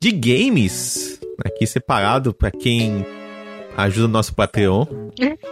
[0.00, 3.04] de games, aqui separado para quem
[3.76, 4.86] ajuda o nosso Patreon.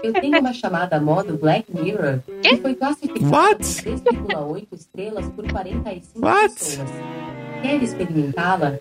[0.03, 3.83] Eu tenho uma chamada modo Black Mirror que foi classificada What?
[3.83, 6.55] com 3,8 estrelas por 45 What?
[6.55, 6.91] pessoas.
[7.63, 8.79] Quer experimentá-la?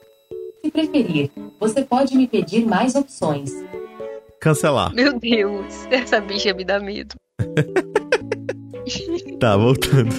[0.64, 3.52] Se preferir, você pode me pedir mais opções.
[4.40, 4.94] Cancelar.
[4.94, 7.16] Meu Deus, essa bicha me dá medo.
[9.40, 10.14] Tá, voltando.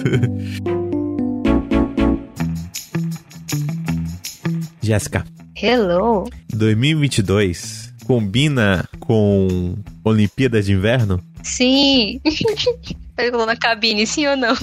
[4.81, 5.25] Jéssica,
[5.59, 6.29] Hello.
[6.53, 11.19] 2022 combina com Olimpíadas de Inverno?
[11.41, 12.21] Sim.
[13.15, 14.53] Pegou na cabine, sim ou não?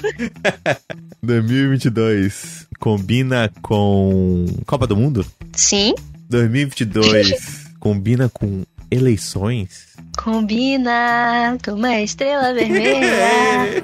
[1.20, 5.26] 2022 combina com Copa do Mundo?
[5.56, 5.96] Sim.
[6.30, 9.96] 2022 combina com eleições?
[10.16, 13.82] Combina com uma estrela vermelha.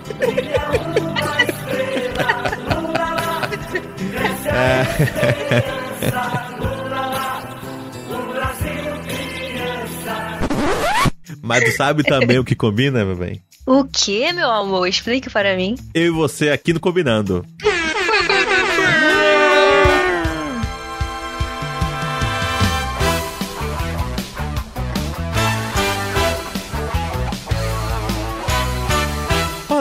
[11.50, 13.42] Mas tu sabe também o que combina, meu bem?
[13.66, 14.86] O que, meu amor?
[14.86, 15.74] Explique para mim.
[15.92, 17.44] Eu e você aqui no Combinando.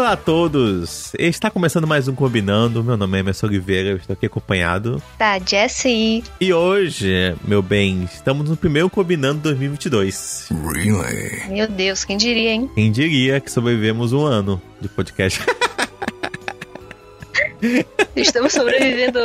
[0.09, 1.13] Olá a todos!
[1.19, 2.83] Está começando mais um Combinando.
[2.83, 4.99] Meu nome é Emerson Oliveira, eu estou aqui acompanhado.
[5.19, 6.23] Tá, Jessie.
[6.41, 10.49] E hoje, meu bem, estamos no primeiro Combinando 2022.
[11.47, 12.71] Meu Deus, quem diria, hein?
[12.73, 15.41] Quem diria que sobrevivemos um ano de podcast?
[18.15, 19.19] Estamos sobrevivendo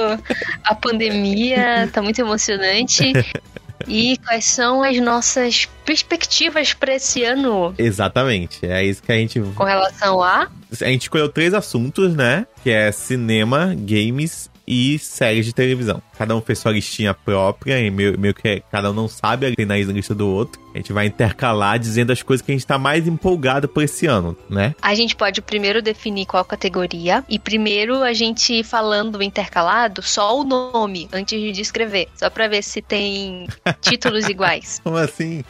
[0.65, 3.11] à pandemia, tá muito emocionante.
[3.87, 9.41] E quais são as nossas perspectivas para esse ano Exatamente, é isso que a gente
[9.41, 10.49] com relação a
[10.81, 12.47] A gente escolheu três assuntos, né?
[12.63, 16.03] Que é cinema, games e séries de televisão.
[16.17, 19.65] Cada um fez sua listinha própria e meio, meio que cada um não sabe a
[19.67, 20.61] na lista do outro.
[20.75, 24.07] A gente vai intercalar dizendo as coisas que a gente tá mais empolgado por esse
[24.07, 24.75] ano, né?
[24.83, 30.45] A gente pode primeiro definir qual categoria e primeiro a gente falando intercalado só o
[30.45, 33.47] nome antes de escrever, só pra ver se tem
[33.81, 34.81] títulos iguais.
[34.83, 35.45] Como assim?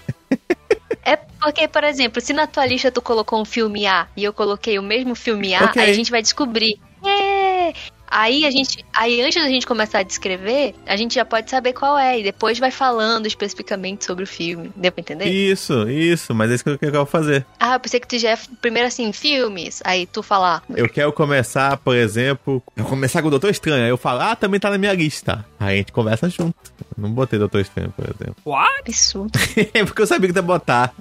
[1.03, 4.33] É porque, por exemplo, se na tua lista tu colocou um filme A e eu
[4.33, 5.81] coloquei o mesmo filme A, Ok.
[5.83, 6.79] aí a gente vai descobrir.
[7.05, 7.75] É.
[8.07, 11.73] Aí a gente, aí antes da gente começar a descrever, a gente já pode saber
[11.73, 14.71] qual é e depois vai falando especificamente sobre o filme.
[14.77, 15.27] Deu pra entender?
[15.27, 17.45] Isso, isso, mas é isso que eu quero fazer.
[17.59, 20.63] Ah, eu pensei que tu já é primeiro assim, filmes, aí tu falar.
[20.77, 24.37] Eu quero começar, por exemplo, eu começar com o Doutor Estranho, aí eu falo, ah,
[24.37, 25.45] também tá na minha lista.
[25.59, 26.55] Aí a gente conversa junto.
[26.97, 28.55] Eu não botei Doutor Estranho, por exemplo.
[28.79, 29.39] Absurdo.
[29.75, 30.95] É porque eu sabia que ia botar.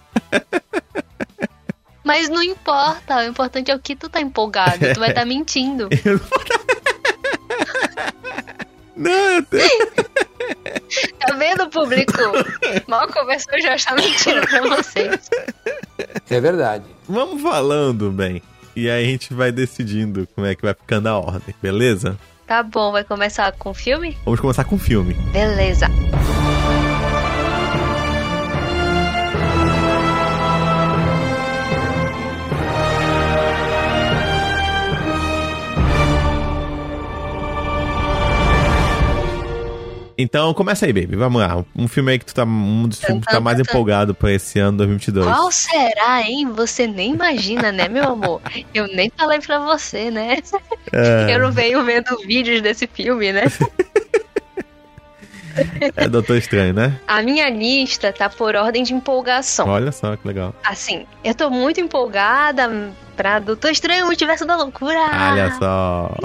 [2.04, 4.94] Mas não importa, o importante é o que tu tá empolgado.
[4.94, 5.88] Tu vai estar mentindo.
[6.04, 6.20] Não,
[8.98, 9.92] eu tenho...
[11.20, 12.14] Tá vendo, público?
[12.88, 15.30] Mal conversou, já está mentindo pra vocês.
[16.30, 16.86] É verdade.
[17.08, 18.42] Vamos falando, bem.
[18.76, 22.18] E aí a gente vai decidindo como é que vai ficando a ordem, beleza?
[22.46, 24.18] Tá bom, vai começar com o filme?
[24.26, 25.14] Vamos começar com o filme.
[25.32, 25.88] Beleza.
[40.18, 41.16] Então começa aí, baby.
[41.16, 41.64] Vamos lá.
[41.76, 42.44] Um filme aí que tu tá.
[42.44, 45.26] Um dos filmes que tu tá mais empolgado pra esse ano 2022.
[45.26, 46.52] Qual será, hein?
[46.52, 48.42] Você nem imagina, né, meu amor?
[48.74, 50.38] Eu nem falei pra você, né?
[50.92, 53.44] É, Eu não venho vendo vídeos desse filme, né?
[55.96, 57.00] é Doutor Estranho, né?
[57.08, 59.68] A minha lista tá por ordem de empolgação.
[59.68, 60.54] Olha só que legal.
[60.64, 65.00] Assim, eu tô muito empolgada pra Doutor Estranho Multiverso da Loucura.
[65.32, 66.16] Olha só.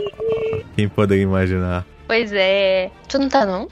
[0.77, 1.85] Quem poderia imaginar?
[2.09, 2.91] Pois é.
[3.09, 3.69] Tu não tá, não?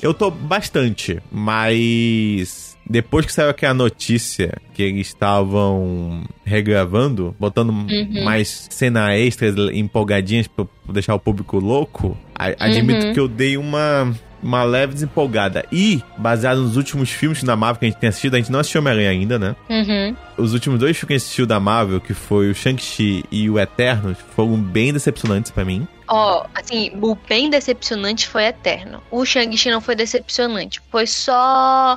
[0.00, 7.72] Eu tô bastante, mas depois que saiu aqui a notícia que eles estavam regravando, botando
[8.24, 13.12] mais cena extras empolgadinhas pra pra deixar o público louco, a- admito Uhum.
[13.12, 15.64] que eu dei uma uma leve desempolgada.
[15.70, 18.60] E, baseado nos últimos filmes da Marvel que a gente tem assistido, a gente não
[18.60, 19.56] assistiu Homem-Aranha ainda, né?
[19.68, 20.16] Uhum.
[20.36, 23.50] Os últimos dois filmes que a gente assistiu da Marvel, que foi o Shang-Chi e
[23.50, 25.86] o Eternos, foram bem decepcionantes pra mim.
[26.08, 29.02] Ó, assim, o bem decepcionante foi Eterno.
[29.10, 30.80] O Shang-Chi não foi decepcionante.
[30.90, 31.96] Foi só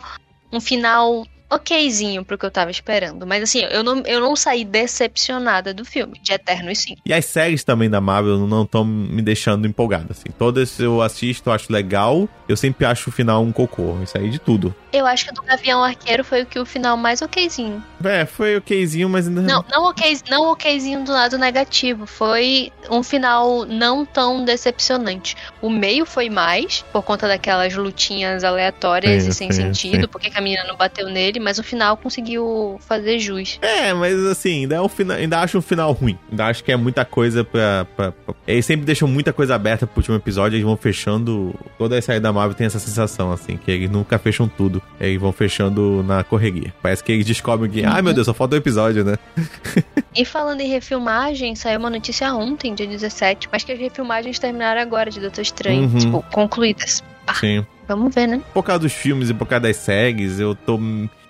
[0.52, 1.26] um final
[1.56, 3.26] okzinho pro que eu tava esperando.
[3.26, 6.96] Mas assim, eu não, eu não saí decepcionada do filme, de Eternos sim.
[7.06, 10.30] E as séries também da Marvel não estão me deixando empolgado, assim.
[10.38, 12.28] Todas eu assisto, acho legal.
[12.48, 13.98] Eu sempre acho o final um cocô.
[14.04, 14.74] Isso aí de tudo.
[14.92, 17.84] Eu acho que o do Gavião Arqueiro foi o que o final mais okzinho.
[18.04, 19.42] É, foi okzinho, mas ainda.
[19.42, 22.06] Não, não, ok, não okzinho do lado negativo.
[22.06, 25.36] Foi um final não tão decepcionante.
[25.62, 30.42] O meio foi mais, por conta daquelas lutinhas aleatórias e sem sentido, porque que a
[30.42, 33.60] menina não bateu nele, mas o final conseguiu fazer jus.
[33.62, 36.18] É, mas assim, ainda, é um final, ainda acho um final ruim.
[36.32, 39.86] Ainda acho que é muita coisa pra, pra, pra- Eles sempre deixam muita coisa aberta
[39.86, 41.54] pro último episódio, eles vão fechando.
[41.78, 44.82] Toda a série da Marvel tem essa sensação, assim, que eles nunca fecham tudo.
[45.00, 46.74] Eles vão fechando na correria.
[46.82, 49.18] Parece que eles descobrem que, ai meu Deus, só falta um episódio, né?
[50.16, 54.80] E falando em refilmagem, saiu uma notícia ontem, dia 17, mas que as refilmagens terminaram
[54.80, 55.98] agora de Doutor Estranho, Uhum.
[55.98, 57.02] tipo, concluídas.
[57.40, 57.66] Sim.
[57.88, 58.40] Vamos ver, né?
[58.54, 60.78] Por causa dos filmes e por causa das séries, eu tô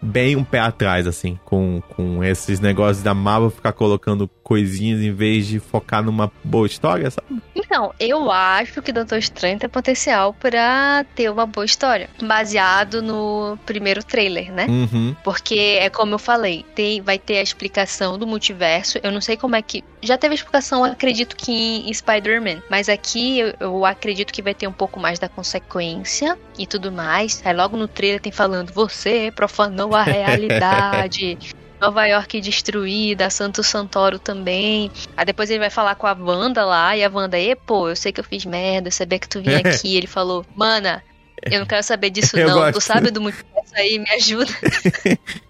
[0.04, 5.12] bem um pé atrás, assim, com, com esses negócios da Marvel ficar colocando coisinhas em
[5.12, 7.42] vez de focar numa boa história, sabe?
[7.56, 13.58] Então, eu acho que Doutor Estranho tem potencial pra ter uma boa história, baseado no
[13.66, 14.66] primeiro trailer, né?
[14.68, 15.16] Uhum.
[15.24, 19.00] Porque é como eu falei, tem, vai ter a explicação do multiverso.
[19.02, 19.84] Eu não sei como é que.
[20.02, 22.62] Já teve explicação, acredito que em, em Spider-Man.
[22.70, 26.92] Mas aqui eu, eu acredito que vai ter um pouco mais da consequência e tudo
[26.92, 27.42] mais.
[27.46, 31.38] Aí logo no trailer tem falando: Você profanou a realidade.
[31.84, 34.90] Nova York destruída, Santo Santoro também.
[35.18, 37.96] Aí depois ele vai falar com a Wanda lá, e a Wanda, e pô, eu
[37.96, 39.98] sei que eu fiz merda, eu sabia que tu vinha aqui.
[39.98, 41.04] Ele falou, mana,
[41.52, 42.76] eu não quero saber disso Eu não, gosto.
[42.76, 44.52] tu sabe do multiverso aí, me ajuda.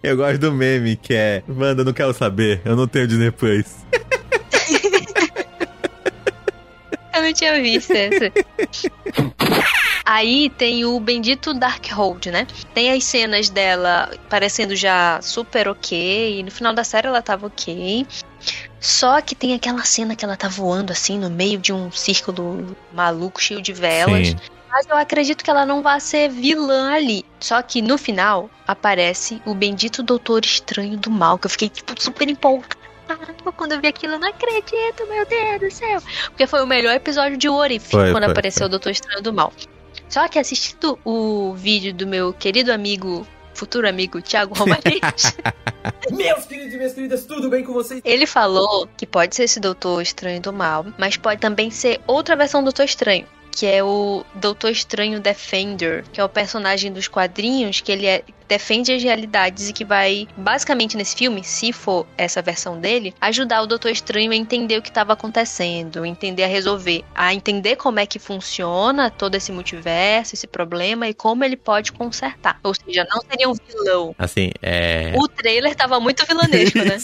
[0.02, 3.30] Eu gosto do meme que é, Wanda, eu não quero saber, eu não tenho Disney
[3.30, 3.68] Plus.
[7.14, 8.32] Eu não tinha visto essa.
[10.06, 12.46] Aí tem o bendito Darkhold, né?
[12.74, 17.48] Tem as cenas dela parecendo já super ok, e no final da série ela tava
[17.48, 18.06] ok.
[18.80, 22.76] Só que tem aquela cena que ela tá voando assim no meio de um círculo
[22.92, 24.30] maluco cheio de velas.
[24.30, 24.36] Sim.
[24.70, 27.24] Mas eu acredito que ela não vai ser vilã ali.
[27.40, 31.94] Só que no final aparece o bendito Doutor Estranho do Mal, que eu fiquei tipo
[32.02, 32.76] super empolgada.
[33.56, 36.02] Quando eu vi aquilo, eu não acredito, meu Deus do céu.
[36.30, 38.68] Porque foi o melhor episódio de What If, Foi, quando foi, apareceu foi.
[38.68, 39.54] o Doutor Estranho do Mal.
[40.14, 43.26] Só que assistindo o vídeo do meu querido amigo,
[43.56, 45.02] futuro amigo, Thiago Romariz,
[46.12, 48.00] Meus queridos e minhas queridas, tudo bem com vocês?
[48.06, 52.36] ele falou que pode ser esse Doutor Estranho do Mal, mas pode também ser outra
[52.36, 53.26] versão do Doutor Estranho.
[53.56, 58.24] Que é o Doutor Estranho Defender, que é o personagem dos quadrinhos que ele é-
[58.48, 63.62] defende as realidades e que vai, basicamente nesse filme, se for essa versão dele, ajudar
[63.62, 68.00] o Doutor Estranho a entender o que estava acontecendo, entender a resolver, a entender como
[68.00, 72.60] é que funciona todo esse multiverso, esse problema e como ele pode consertar.
[72.64, 74.16] Ou seja, não seria um vilão.
[74.18, 75.14] Assim, é.
[75.16, 76.96] O trailer tava muito vilanesco, né?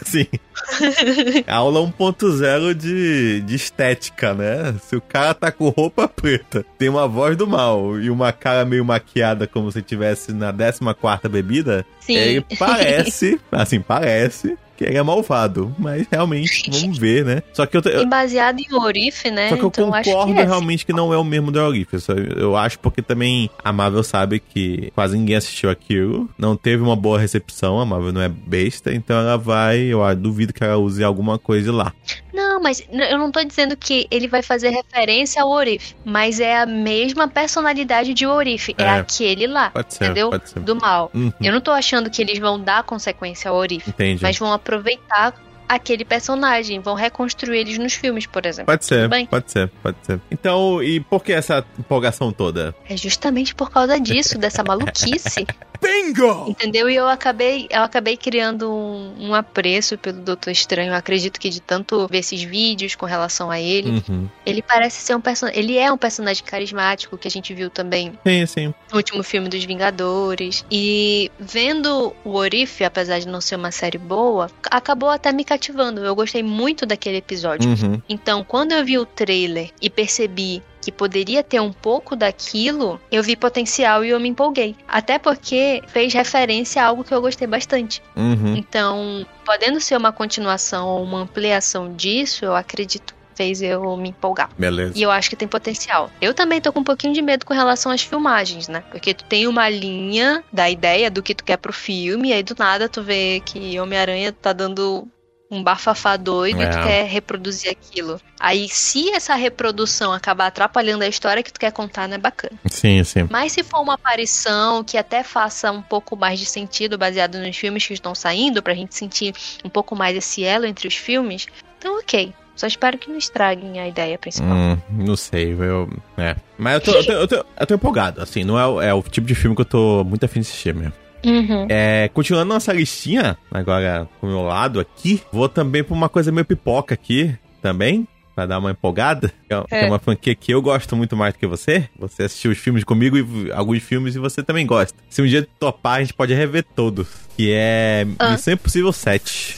[0.00, 0.26] Assim.
[1.46, 4.74] aula 1.0 de, de estética, né?
[4.86, 8.64] Se o cara tá com roupa preta, tem uma voz do mal e uma cara
[8.64, 12.14] meio maquiada como se tivesse na 14 bebida, Sim.
[12.14, 15.74] ele parece, assim, parece que ele é malvado.
[15.78, 17.42] Mas realmente, vamos ver, né?
[17.52, 19.48] Só que eu, eu, E baseado em Orif, né?
[19.48, 20.44] Só que eu então acho concordo que é.
[20.44, 21.88] realmente que não é o mesmo do Aerolith.
[22.08, 26.28] Eu, eu acho porque também a Marvel sabe que quase ninguém assistiu aquilo.
[26.38, 27.80] Não teve uma boa recepção.
[27.80, 28.92] A Marvel não é besta.
[28.92, 29.78] Então ela vai.
[29.80, 31.92] Eu duvido que ela use alguma coisa lá.
[32.36, 35.94] Não, mas eu não tô dizendo que ele vai fazer referência ao Orif.
[36.04, 38.74] Mas é a mesma personalidade de Orif.
[38.76, 38.88] É, É.
[38.98, 39.70] aquele lá.
[39.70, 40.04] Pode ser.
[40.04, 40.30] entendeu?
[40.30, 40.60] Pode ser.
[40.60, 41.10] Do mal.
[41.14, 43.88] Uhum, Eu não tô achando que eles vão dar consequência ao Orif.
[43.88, 44.22] entendi.
[44.22, 45.34] Mas vão aproveitar
[45.68, 46.80] aquele personagem.
[46.80, 48.66] Vão reconstruir eles nos filmes, por exemplo.
[48.66, 50.20] Pode ser, pode ser, pode ser.
[50.30, 52.74] Então, e por que essa empolgação toda?
[52.88, 55.46] É justamente por causa disso, dessa maluquice.
[55.82, 56.46] Bingo!
[56.48, 56.88] Entendeu?
[56.88, 60.90] E eu acabei, eu acabei criando um, um apreço pelo Doutor Estranho.
[60.90, 64.26] Eu acredito que de tanto ver esses vídeos com relação a ele, Uhum.
[64.44, 65.60] ele parece ser um personagem.
[65.60, 68.74] Ele é um personagem carismático que a gente viu também Sim, sim.
[68.90, 70.64] no último filme dos Vingadores.
[70.70, 76.04] E vendo o Orif, apesar de não ser uma série boa, acabou até me cativando.
[76.04, 77.70] Eu gostei muito daquele episódio.
[77.70, 78.00] Uhum.
[78.08, 83.22] Então, quando eu vi o trailer e percebi que poderia ter um pouco daquilo, eu
[83.22, 84.76] vi potencial e eu me empolguei.
[84.86, 88.00] Até porque fez referência a algo que eu gostei bastante.
[88.14, 88.54] Uhum.
[88.56, 94.10] Então, podendo ser uma continuação ou uma ampliação disso, eu acredito que fez eu me
[94.10, 94.48] empolgar.
[94.56, 94.96] Beleza.
[94.96, 96.10] E eu acho que tem potencial.
[96.20, 98.82] Eu também tô com um pouquinho de medo com relação às filmagens, né?
[98.90, 102.42] Porque tu tem uma linha da ideia do que tu quer pro filme, e aí
[102.42, 105.06] do nada tu vê que Homem-Aranha tá dando
[105.50, 106.68] um bafafá doido e É.
[106.68, 108.20] tu quer reproduzir aquilo.
[108.38, 112.58] Aí, se essa reprodução acabar atrapalhando a história que tu quer contar, não é bacana.
[112.66, 113.28] Sim, sim.
[113.30, 117.56] Mas se for uma aparição que até faça um pouco mais de sentido baseado nos
[117.56, 119.34] filmes que estão saindo, pra gente sentir
[119.64, 121.46] um pouco mais esse elo entre os filmes,
[121.78, 122.32] então ok.
[122.56, 124.50] Só espero que não estraguem a ideia principal.
[124.50, 125.90] Hum, não sei, eu.
[126.16, 126.34] É.
[126.56, 129.02] Mas eu tô, eu tô, eu tô, eu tô empolgado, assim, não é, é o
[129.02, 130.94] tipo de filme que eu tô muito afim de assistir mesmo.
[131.26, 131.66] Uhum.
[131.68, 136.44] É, continuando nossa listinha, agora pro meu lado aqui, vou também pra uma coisa meio
[136.44, 139.32] pipoca aqui também, pra dar uma empolgada.
[139.50, 139.86] É, é É.
[139.86, 141.88] uma franquia que eu gosto muito mais do que você.
[141.98, 144.96] Você assistiu os filmes comigo e alguns filmes e você também gosta.
[145.08, 147.08] Se um dia topar, a gente pode rever todos.
[147.36, 148.30] Que é Ah.
[148.30, 149.56] Missão Impossível 7.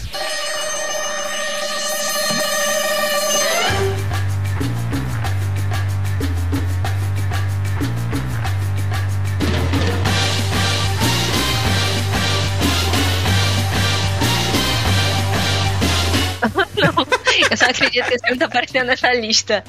[17.51, 19.65] Eu só acredito que esse filme tá aparecendo nessa lista.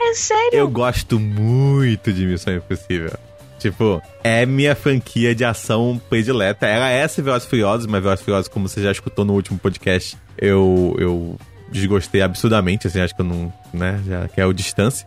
[0.00, 0.58] É sério?
[0.58, 3.12] Eu gosto muito de Missão Impossível.
[3.58, 6.66] Tipo, é minha franquia de ação predileta.
[6.66, 10.16] Ela é essa Velozes Furiosos, mas Velozes Furiosos, como você já escutou no último podcast,
[10.38, 11.38] eu, eu
[11.70, 15.06] desgostei absurdamente, assim, acho que eu não, né, já que é o distância.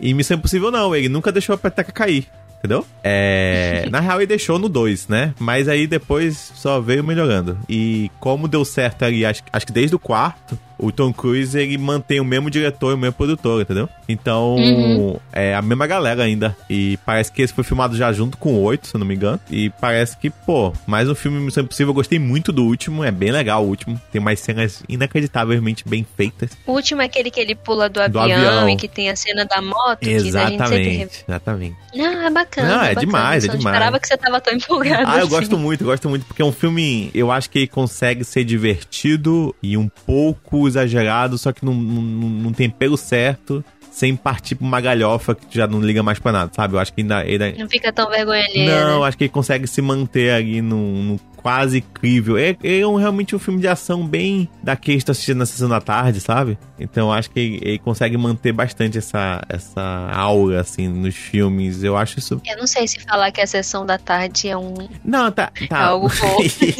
[0.00, 2.26] E Missão Impossível não, ele nunca deixou a peteca cair,
[2.62, 2.86] entendeu?
[3.02, 5.34] É, na real ele deixou no 2, né?
[5.38, 7.58] Mas aí depois só veio melhorando.
[7.68, 11.76] E como deu certo ali, acho, acho que desde o quarto, o Tom Cruise ele
[11.78, 13.88] mantém o mesmo diretor e o mesmo produtor, entendeu?
[14.08, 15.16] Então, Uhum.
[15.32, 16.56] é a mesma galera ainda.
[16.68, 19.14] E parece que esse foi filmado já junto com o 8, se eu não me
[19.14, 19.40] engano.
[19.50, 21.90] E parece que, pô, mais um filme Missão Impossível.
[21.90, 24.00] Eu gostei muito do último, é bem legal o último.
[24.10, 26.50] Tem umas cenas inacreditavelmente bem feitas.
[26.66, 28.68] O último é aquele que ele pula do Do avião, avião.
[28.68, 31.76] e que tem a cena da moto, que gente sempre Exatamente, exatamente.
[31.94, 32.68] Não, é bacana.
[32.68, 33.00] Não, é bacana.
[33.00, 33.64] demais, é demais.
[33.64, 35.04] esperava que você tava tão empolgado.
[35.06, 35.28] Ah, eu assim.
[35.28, 38.44] gosto muito, eu gosto muito, porque é um filme, eu acho que ele consegue ser
[38.44, 44.66] divertido e um pouco exagerado, só que não, não, tem pelo certo, sem partir pra
[44.66, 46.74] uma galhofa que já não liga mais pra nada, sabe?
[46.74, 47.24] Eu acho que ainda.
[47.26, 49.06] ele- Não fica tão vergonha alheia, não, né?
[49.08, 52.38] acho que ele consegue se manter ali no, no quase incrível.
[52.38, 55.68] É, é um, realmente um filme de ação bem daquele que tu assistindo na sessão
[55.68, 56.56] da tarde, sabe?
[56.78, 59.82] Então eu acho que ele, ele consegue manter bastante essa, essa
[60.14, 61.82] aura, assim, nos filmes.
[61.82, 64.72] Eu acho isso Eu não sei se falar que a sessão da tarde é um.
[65.04, 65.52] não, tá.
[65.68, 65.80] tá.
[65.84, 66.36] Algo bom.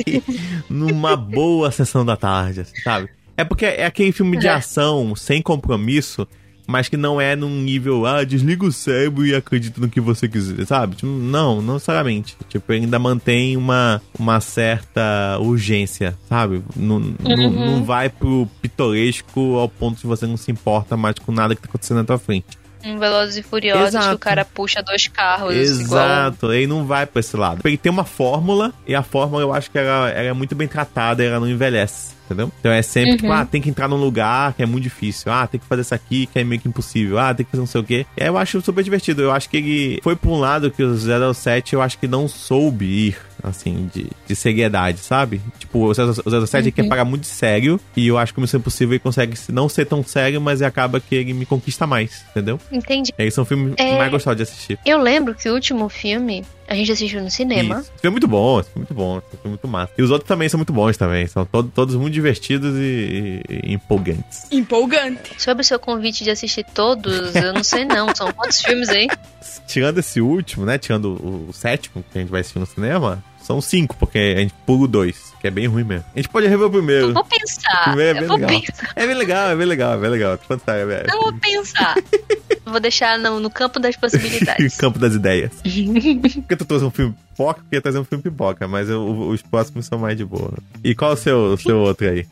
[0.70, 3.08] Numa boa sessão da tarde, assim, sabe?
[3.36, 4.50] É porque é aquele filme de É.
[4.52, 6.26] ação sem compromisso,
[6.66, 10.28] mas que não é num nível, ah, desliga o cérebro e acredita no que você
[10.28, 10.96] quiser, sabe?
[10.96, 12.36] Tipo, não, não necessariamente.
[12.48, 16.62] Tipo, ainda mantém uma, uma certa urgência, sabe?
[16.76, 17.50] Não, Uhum.
[17.50, 21.62] não vai pro pitoresco ao ponto de você não se importa mais com nada que
[21.62, 22.46] tá acontecendo na tua frente.
[22.84, 24.14] Um Velozes e Furiosos que Exato.
[24.16, 25.54] o cara puxa dois carros.
[25.54, 26.02] Igual...
[26.04, 27.60] Exato, ele não vai pra esse lado.
[27.64, 30.66] Ele tem uma fórmula, e a fórmula eu acho que ela, ela é muito bem
[30.66, 32.12] tratada, ela não envelhece.
[32.32, 32.52] Entendeu?
[32.60, 33.16] Então é sempre, Uhum.
[33.18, 35.30] tipo, ah, tem que entrar num lugar que é muito difícil.
[35.32, 37.18] Ah, tem que fazer isso aqui que é meio que impossível.
[37.18, 38.06] Ah, tem que fazer não sei o quê.
[38.16, 39.22] E aí eu acho super divertido.
[39.22, 40.96] Eu acho que ele foi pra um lado que o
[41.34, 45.40] 007 eu acho que não soube ir, assim, de, de seriedade, sabe?
[45.58, 46.72] Tipo, o 007 ele Uhum.
[46.72, 47.78] quer pagar muito sério.
[47.96, 51.00] E eu acho que o Missão Impossível ele consegue não ser tão sério, mas acaba
[51.00, 52.58] que ele me conquista mais, entendeu?
[52.70, 53.12] Entendi.
[53.18, 53.98] E aí são filmes É.
[53.98, 54.78] mais gostosos de assistir.
[54.86, 57.80] Eu lembro que o último filme a gente assistiu no cinema.
[57.80, 57.90] Isso.
[57.92, 59.92] Esse filme é muito bom, é muito bom, é muito massa.
[59.96, 61.26] E os outros também são muito bons também.
[61.26, 64.46] São to- todos muito divertidos e, e- e empolgantes.
[64.50, 65.40] Empolgante.
[65.42, 68.14] Sobre o seu convite de assistir todos, eu não sei não.
[68.14, 69.06] São quantos filmes aí?
[69.66, 70.78] Tirando esse último, né?
[70.78, 74.40] Tirando o, o sétimo que a gente vai assistir no cinema, são cinco, porque a
[74.40, 76.04] gente pula o dois, que é bem ruim mesmo.
[76.14, 77.08] A gente pode rever o primeiro.
[77.08, 77.84] Eu vou pensar.
[77.84, 78.48] Primeiro é bem legal.
[78.60, 78.92] pensar.
[78.96, 80.38] É bem legal, é bem legal, é bem legal.
[80.38, 81.06] Tô falando sério, velho.
[81.12, 81.94] Eu vou pensar.
[82.64, 84.76] vou deixar no, no campo das possibilidades.
[84.78, 85.50] Campo das ideias.
[85.62, 89.42] Porque tu trouxe um filme pipoca, eu ia trazer um filme pipoca, mas eu- os
[89.42, 90.52] próximos são mais de boa.
[90.84, 92.26] E qual é o seu, o seu outro aí?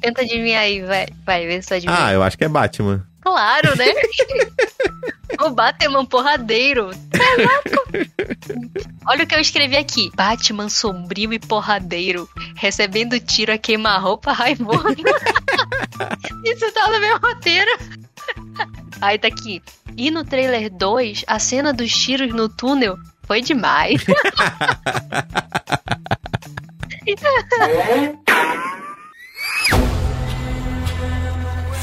[0.00, 1.06] Tenta adivinhar aí, vai.
[1.24, 1.96] Vai, vê se adivinha.
[2.06, 3.04] Ah, eu acho que é Batman.
[3.24, 3.86] Claro, né?
[5.40, 6.90] o Batman porradeiro.
[7.10, 7.82] Caraca.
[9.08, 10.10] Olha o que eu escrevi aqui.
[10.14, 12.28] Batman sombrio e porradeiro.
[12.54, 14.84] Recebendo tiro a queima-roupa Raimundo.
[16.44, 17.70] Isso tá no meu roteiro.
[19.00, 19.62] Aí tá aqui.
[19.96, 24.04] E no trailer 2, a cena dos tiros no túnel foi demais.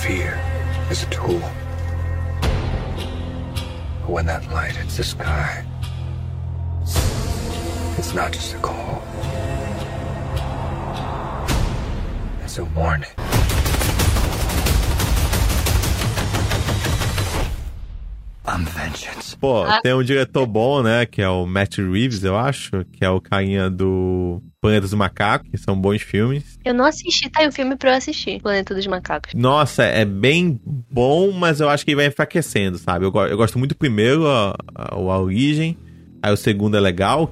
[0.01, 0.50] Fear
[0.91, 1.39] is a tool.
[4.01, 5.63] But when that light hits the sky,
[7.97, 9.01] it's not just a call.
[12.43, 13.07] It's a warning.
[18.45, 19.35] I'm on vengeance.
[19.39, 19.79] Pô, Ah.
[19.81, 21.05] tem um diretor bom, né?
[21.05, 22.83] Que é o Matt Reeves, eu acho.
[22.91, 26.59] Que é o carinha do Planeta dos Macacos, que são bons filmes.
[26.63, 28.39] Eu não assisti, tá aí um filme pra eu assistir.
[28.39, 29.33] Planeta dos Macacos.
[29.33, 33.03] Nossa, é bem bom, mas eu acho que ele vai enfraquecendo, sabe?
[33.03, 35.75] Eu, eu gosto muito do primeiro, a, a, o a Origem.
[36.21, 37.31] Aí o segundo é legal.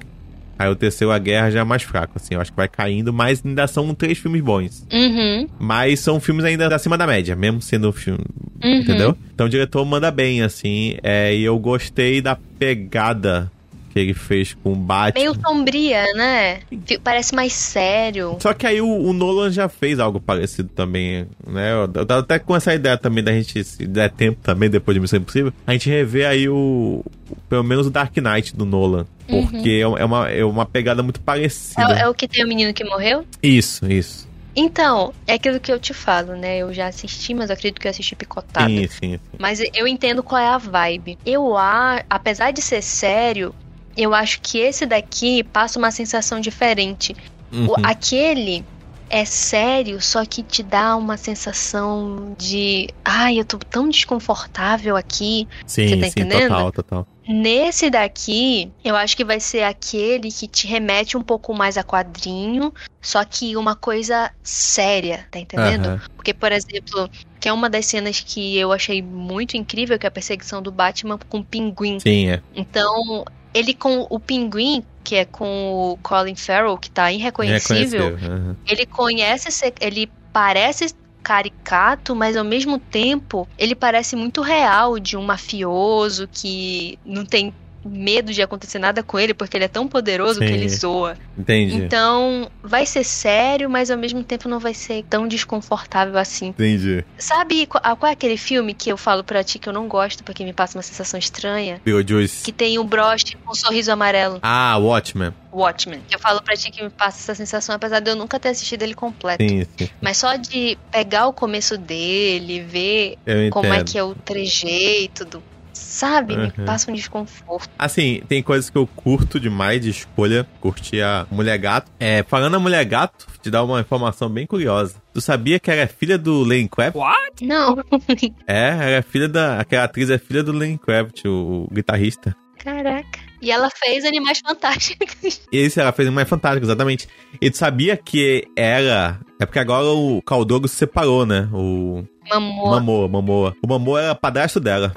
[0.58, 2.34] Aí o terceiro, a Guerra, já é mais fraco, assim.
[2.34, 4.84] Eu acho que vai caindo, mas ainda são três filmes bons.
[4.92, 5.46] Uhum.
[5.56, 8.24] Mas são filmes ainda acima da média, mesmo sendo um filme.
[8.62, 8.80] Uhum.
[8.80, 9.16] Entendeu?
[9.32, 10.96] Então o diretor manda bem, assim.
[11.00, 13.50] É, e eu gostei da pegada
[13.92, 15.20] que ele fez com o Batman.
[15.20, 16.60] Meio sombria, né?
[17.02, 18.36] Parece mais sério.
[18.40, 21.72] Só que aí o, o Nolan já fez algo parecido também, né?
[21.72, 24.94] Eu, eu tava até com essa ideia também da gente, se der tempo também, depois
[24.94, 27.04] de Missão Impossível, a gente rever aí o.
[27.48, 29.06] Pelo menos o Dark Knight do Nolan.
[29.28, 31.98] Porque é, é uma, é uma pegada muito parecida.
[31.98, 33.24] É, é o que tem o menino que morreu?
[33.42, 34.28] Isso, isso.
[34.54, 36.58] Então, é aquilo que eu te falo, né?
[36.58, 38.68] Eu já assisti, mas eu acredito que eu assisti picotado.
[38.68, 39.20] Sim, sim, sim.
[39.38, 41.18] Mas eu entendo qual é a vibe.
[41.24, 43.54] Eu, a, apesar de ser sério,
[44.02, 47.14] eu acho que esse daqui passa uma sensação diferente.
[47.52, 47.74] O- Uhum.
[47.82, 48.64] aquele
[49.08, 52.88] é sério, só que te dá uma sensação de.
[53.04, 55.48] Ai, eu tô tão desconfortável aqui.
[55.66, 56.48] Sim, Você tá sim, entendendo?
[56.50, 57.06] total, total.
[57.28, 61.84] Nesse daqui, eu acho que vai ser aquele que te remete um pouco mais a
[61.84, 65.86] quadrinho, só que uma coisa séria, tá entendendo?
[65.86, 66.00] Aham.
[66.16, 70.08] Porque, por exemplo, que é uma das cenas que eu achei muito incrível, que é
[70.08, 72.00] a perseguição do Batman com o pinguim.
[72.00, 72.40] Sim, é.
[72.54, 78.56] Então, ele com o pinguim, que é com o Colin Farrell, que tá irreconhecível, aham.
[78.68, 85.22] ele conhece, ele parece caricato, mas ao mesmo tempo ele parece muito real de um
[85.22, 90.40] mafioso que não tem medo de acontecer nada com ele porque ele é tão poderoso
[90.40, 90.52] que Sim.
[90.52, 91.16] ele zoa.
[91.38, 91.76] Entendi.
[91.76, 96.48] Então, vai ser sério, mas ao mesmo tempo não vai ser tão desconfortável assim.
[96.48, 97.04] Entendi.
[97.18, 100.22] Sabe qual, qual é aquele filme que eu falo pra ti que eu não gosto
[100.24, 101.80] porque me passa uma sensação estranha?
[101.84, 102.44] Beetlejuice.
[102.44, 105.32] Que tem um broche com um sorriso amarelo, Ah, Watchmen.
[105.52, 106.00] Watchmen.
[106.08, 108.50] Que eu falo pra ti que me passa essa sensação, apesar de eu nunca ter
[108.50, 109.42] assistido ele completo.
[109.42, 109.88] Sim, sim.
[110.00, 113.18] Mas só de pegar o começo dele, ver
[113.50, 115.42] como é que é o trejeito do.
[115.80, 116.36] Sabe?
[116.36, 116.64] Me Uhum.
[116.66, 117.70] passa um desconforto.
[117.78, 120.46] Assim, tem coisas que eu curto demais de escolha.
[120.60, 121.90] Curti a Mulher Gato.
[121.98, 124.96] É, falando a Mulher Gato, te dar uma informação bem curiosa.
[125.14, 126.96] Tu sabia que ela é filha do Lane Craft?
[127.42, 127.76] Não.
[128.46, 129.58] É, ela é filha da.
[129.60, 132.36] Aquela atriz é filha do Lane Craft, o, o guitarrista.
[132.62, 133.18] Caraca.
[133.40, 135.40] E ela fez Animais Fantásticos.
[135.50, 137.08] Esse ela fez um mais fantástico, exatamente.
[137.40, 139.18] E tu sabia que ela.
[139.40, 141.48] É porque agora o Caldogo se separou, né?
[141.52, 142.04] O.
[142.28, 142.70] Mamor.
[142.70, 143.56] Mamoa, Mamoa.
[143.64, 144.92] O Mamoa era padrasto dela.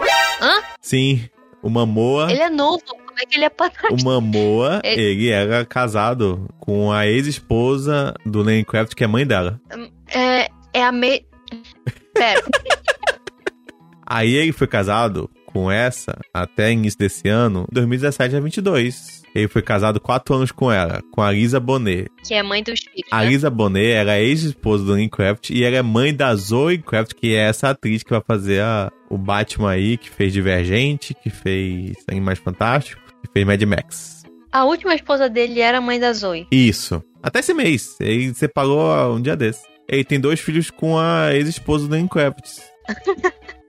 [0.83, 1.27] Sim.
[1.63, 2.29] O Mamoa.
[2.29, 2.83] Ele é novo.
[2.85, 3.95] Como é que ele é padrasto?
[3.95, 9.59] O Mamoa, É- ele era casado com a ex-esposa do Craft, que é mãe dela.
[10.07, 11.23] É, é a me...
[12.13, 12.41] Pera.
[14.05, 19.23] Aí ele foi casado com essa até início desse ano, 2017 a 22.
[19.33, 22.07] Ele foi casado quatro anos com ela, com a Lisa Bonet.
[22.27, 23.07] que é mãe dos filhos.
[23.11, 23.27] A né?
[23.29, 27.33] Lisa Bonet era ex-esposa do Lane Craft e ela é mãe da Zoe Craft, que
[27.35, 31.93] é essa atriz que vai fazer a- o Batman aí, que fez Divergente, que fez
[32.09, 34.23] Animais Fantásticos, que fez Mad Max.
[34.51, 36.47] A última esposa dele era a mãe da Zoe.
[36.51, 37.03] Isso.
[37.21, 37.95] Até esse mês.
[37.99, 39.63] Ele separou um dia desse.
[39.87, 42.59] Ele tem dois filhos com a ex-esposa do Lane Craft.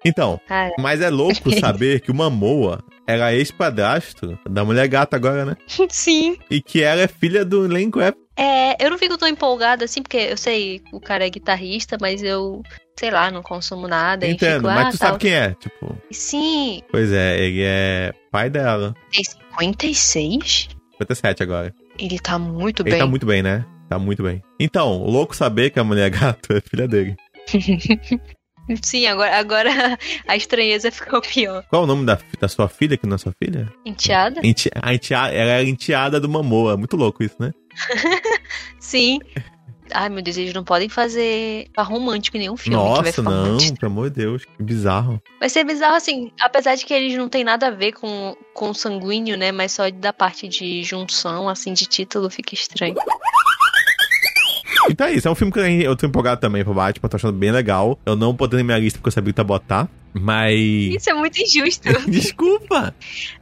[0.04, 0.72] Então, Cara.
[0.78, 5.56] mas é louco saber que o Mamoa era ex-padrasto da mulher gata agora, né?
[5.88, 6.36] Sim.
[6.50, 8.18] E que ela é filha do Lane Craft.
[8.36, 12.22] É, eu não fico tão empolgada assim, porque eu sei o cara é guitarrista, mas
[12.22, 12.62] eu,
[12.98, 14.26] sei lá, não consumo nada.
[14.26, 15.08] Entendo, fico, mas ah, tu tal.
[15.08, 15.96] sabe quem é, tipo...
[16.10, 18.94] Sim, Pois é, ele é pai dela.
[19.12, 20.68] tem 56?
[20.92, 21.74] 57 agora.
[21.98, 22.98] Ele tá muito Ele bem.
[22.98, 23.64] tá muito bem, né?
[23.88, 24.42] Tá muito bem.
[24.58, 27.16] Então, louco saber que a mulher gato é filha dele.
[28.82, 29.70] Sim, agora, agora
[30.26, 31.62] a estranheza ficou pior.
[31.68, 33.70] Qual é o nome da, da sua filha, que não é sua filha?
[33.84, 34.40] Enteada?
[34.42, 36.72] Enti, a enteada, ela era enteada do Mamoa.
[36.72, 37.52] É muito louco isso, né?
[38.80, 39.18] Sim.
[39.92, 43.78] Ai, meu Deus, eles não podem fazer romântico em nenhum filme Nossa, não, muito...
[43.78, 45.20] pelo amor de Deus, que bizarro.
[45.38, 48.70] Vai ser bizarro, assim, apesar de que eles não têm nada a ver com, com
[48.70, 49.52] o sanguíneo, né?
[49.52, 52.96] Mas só da parte de junção, assim, de título, fica estranho.
[54.90, 57.32] Então é isso, é um filme que eu tô empolgado também pro Batman, tô achando
[57.32, 57.98] bem legal.
[58.04, 60.54] Eu não botei na minha lista porque eu sabia que ia botar, mas.
[60.58, 61.88] Isso é muito injusto.
[62.10, 62.94] Desculpa!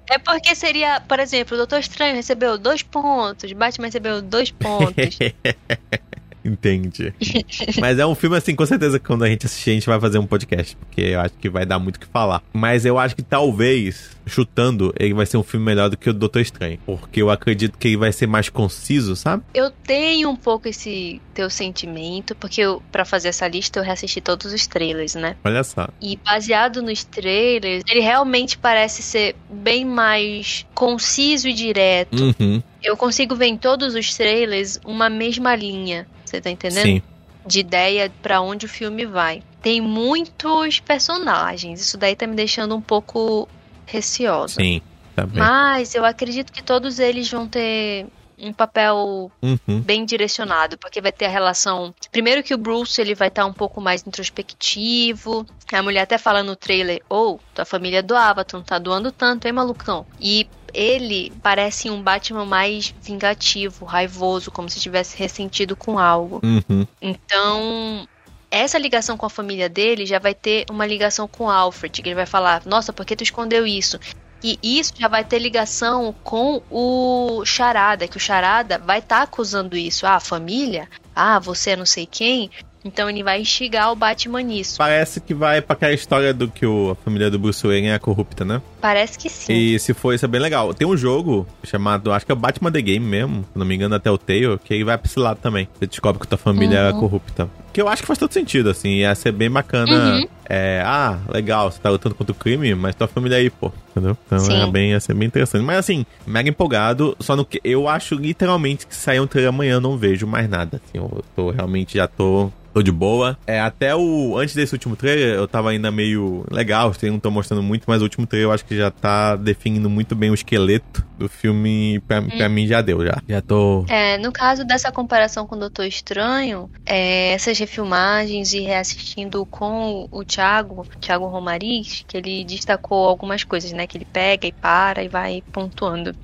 [0.09, 5.19] É porque seria, por exemplo, o Doutor Estranho recebeu dois pontos, Batman recebeu dois pontos.
[6.45, 7.13] Entendi.
[7.81, 10.01] Mas é um filme, assim, com certeza que quando a gente assistir, a gente vai
[10.01, 12.43] fazer um podcast, porque eu acho que vai dar muito o que falar.
[12.53, 16.13] Mas eu acho que talvez, chutando, ele vai ser um filme melhor do que o
[16.13, 16.79] Doutor Estranho.
[16.85, 19.43] Porque eu acredito que ele vai ser mais conciso, sabe?
[19.55, 24.53] Eu tenho um pouco esse teu sentimento, porque pra fazer essa lista eu reassisti todos
[24.53, 25.37] os trailers, né?
[25.45, 25.89] Olha só.
[26.01, 32.35] E baseado nos trailers, ele realmente parece ser bem mais conciso e direto.
[32.39, 32.63] Uhum.
[32.83, 36.07] Eu consigo ver em todos os trailers uma mesma linha.
[36.33, 36.85] Você tá entendendo?
[36.85, 37.03] Sim.
[37.47, 39.43] De ideia pra onde o filme vai.
[39.61, 41.81] Tem muitos personagens.
[41.81, 43.47] Isso daí tá me deixando um pouco
[43.85, 44.55] receosa.
[44.55, 44.81] Sim.
[45.15, 45.39] Tá bem.
[45.39, 48.07] Mas eu acredito que todos eles vão ter
[48.43, 49.81] um papel Uhum.
[49.81, 51.95] bem direcionado, porque vai ter a relação.
[52.11, 55.47] Primeiro que o Bruce ele vai estar um pouco mais introspectivo.
[55.73, 59.47] A mulher até fala no trailer: Ou, tua família doava, tu não tá doando tanto,
[59.47, 60.05] hein, malucão?
[60.21, 66.41] E ele parece um Batman mais vingativo, raivoso, como se tivesse ressentido com algo.
[66.43, 66.87] Uhum.
[67.01, 68.09] Então,
[68.51, 72.09] essa ligação com a família dele já vai ter uma ligação com o Alfred, que
[72.09, 73.99] ele vai falar: Nossa, por que tu escondeu isso?
[74.43, 79.77] E isso já vai ter ligação com o Charada, que o Charada vai estar acusando
[79.77, 80.07] isso.
[80.07, 80.89] Ah, família?
[81.15, 82.51] Ah, você é não sei quem?
[82.85, 84.77] Então ele vai instigar o Batman nisso.
[84.79, 87.99] Parece que vai pra aquela história do que o, a família do Bruce Wayne é
[88.01, 88.61] corrupta, né?
[88.81, 89.53] Parece que sim.
[89.53, 90.75] E se for, isso é bem legal.
[90.75, 93.77] Tem um jogo chamado, acho que é o Batman The Game mesmo, se não me
[93.77, 95.69] engano, até o Tale, que aí vai pra esse lado também.
[95.79, 96.99] Você descobre que tua família é Uhum.
[96.99, 97.49] corrupta.
[97.73, 98.97] Que eu acho que faz todo sentido, assim.
[98.97, 100.17] Ia ser bem bacana.
[100.17, 100.29] Uhum.
[100.49, 103.73] É, ah, legal, você tá lutando contra o crime, mas tua família aí, pô.
[103.91, 104.17] Entendeu?
[104.27, 104.61] Então Sim.
[104.61, 105.65] é bem, ia ser bem interessante.
[105.65, 107.17] Mas assim, mega empolgado.
[107.21, 110.49] Só no que eu acho literalmente que sair um trailer amanhã eu não vejo mais
[110.49, 110.77] nada.
[110.85, 112.51] Assim, eu tô realmente já tô.
[112.75, 113.37] Tô de boa.
[113.47, 114.37] É, até o.
[114.39, 116.89] Antes desse último trailer, eu tava ainda meio legal.
[116.89, 119.37] Os trailers não tô mostrando muito, mas o último trailer eu acho que já tá
[119.37, 122.01] definindo muito bem o esqueleto do filme.
[122.01, 123.23] Pra, pra mim já deu, já.
[123.29, 123.85] Já tô.
[123.89, 130.09] É, no caso dessa comparação com o Doutor Estranho, é, essas refilmagens e reassistindo com
[130.11, 133.87] o Thiago, Thiago Romariz, que ele destacou algumas coisas, né?
[133.87, 136.15] Que ele pega e para e vai pontuando.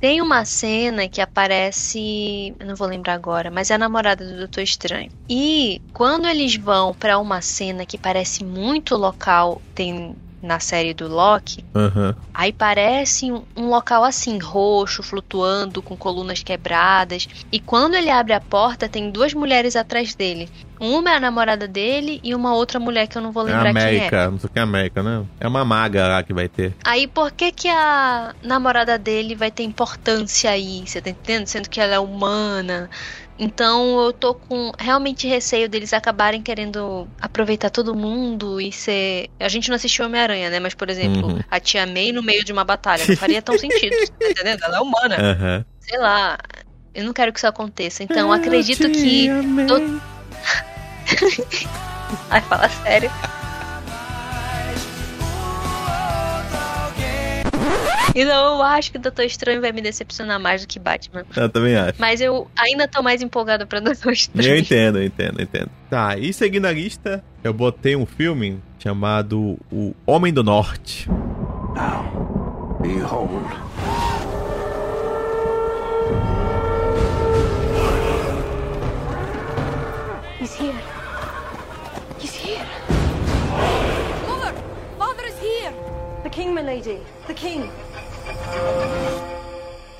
[0.00, 4.36] Tem uma cena que aparece, eu não vou lembrar agora, mas é a namorada do
[4.36, 5.12] Doutor Estranho.
[5.28, 11.06] E quando eles vão pra uma cena que parece muito local, tem na série do
[11.08, 12.14] Loki, Aham.
[12.34, 17.28] Aí parece um, um local assim, roxo, flutuando, com colunas quebradas.
[17.50, 20.48] E quando ele abre a porta, tem duas mulheres atrás dele.
[20.80, 23.72] Uma é a namorada dele e uma outra mulher que eu não vou É lembrar
[23.72, 23.86] quem é.
[23.86, 25.24] América, não sei o que é América, né?
[25.38, 26.74] É uma maga lá que vai ter.
[26.82, 30.82] Aí por que que a namorada dele vai ter importância aí?
[30.84, 31.46] Você tá entendendo?
[31.46, 32.90] Sendo que ela é humana.
[33.44, 39.28] Então eu tô com realmente receio deles acabarem querendo aproveitar todo mundo e ser.
[39.40, 40.60] A gente não assistiu Homem-Aranha, né?
[40.60, 41.40] Mas, por exemplo, Uhum.
[41.50, 43.04] a tia May no meio de uma batalha.
[43.08, 43.96] Não faria tão sentido.
[44.18, 44.62] Tá entendendo?
[44.62, 45.16] Ela é humana.
[45.20, 45.64] Aham.
[45.80, 46.38] Sei lá.
[46.94, 48.04] Eu não quero que isso aconteça.
[48.04, 49.28] Então eu acredito que.
[49.66, 50.00] to-
[52.30, 53.10] Ai, fala sério.
[58.14, 61.24] Então eu acho que o Doutor Estranho vai me decepcionar mais do que Batman.
[61.34, 61.94] Eu também acho.
[61.98, 64.56] Mas eu ainda tô mais empolgada pra Doutor Eu Estranho.
[64.58, 65.70] entendo, eu entendo, eu entendo.
[65.88, 71.08] Tá, e seguindo a lista, eu botei um filme chamado O Homem do Norte.
[71.74, 73.42] Now, behold.
[80.40, 80.74] He's here.
[82.18, 82.66] He's here.
[84.26, 84.52] Mother!
[84.98, 85.72] Father is here!
[86.24, 86.98] The king, my lady.
[87.28, 87.70] The king.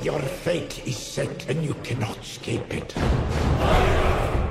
[0.03, 4.42] Your fate is set and you cannot escape it.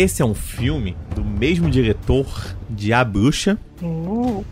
[0.00, 3.58] Esse é um filme do mesmo diretor de A Bruxa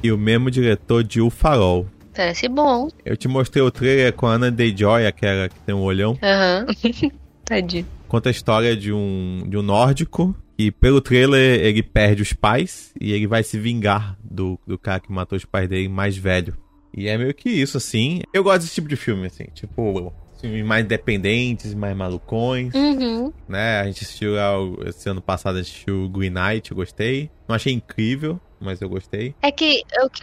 [0.03, 1.87] e o mesmo diretor de O Farol.
[2.15, 2.91] Parece bom.
[3.03, 6.19] Eu te mostrei o trailer com a Anna Day-Joy, aquela que tem um olhão.
[6.23, 6.67] Aham.
[7.47, 7.87] Tadinho.
[8.09, 12.93] Conta a história de um, de um nórdico e pelo trailer ele perde os pais
[13.01, 16.55] e ele vai se vingar do, do cara que matou os pais dele mais velho.
[16.95, 18.21] E é meio que isso, assim.
[18.35, 19.45] Eu gosto desse tipo de filme, assim.
[19.55, 23.33] Tipo, filmes mais independentes, mais malucões, Uhum.
[23.49, 23.81] né?
[23.81, 26.77] A gente assistiu lá, o- esse ano passado, a gente assistiu o Green Knight, eu
[26.77, 27.31] gostei.
[27.49, 29.35] Não achei incrível, mas eu gostei.
[29.43, 29.83] É que-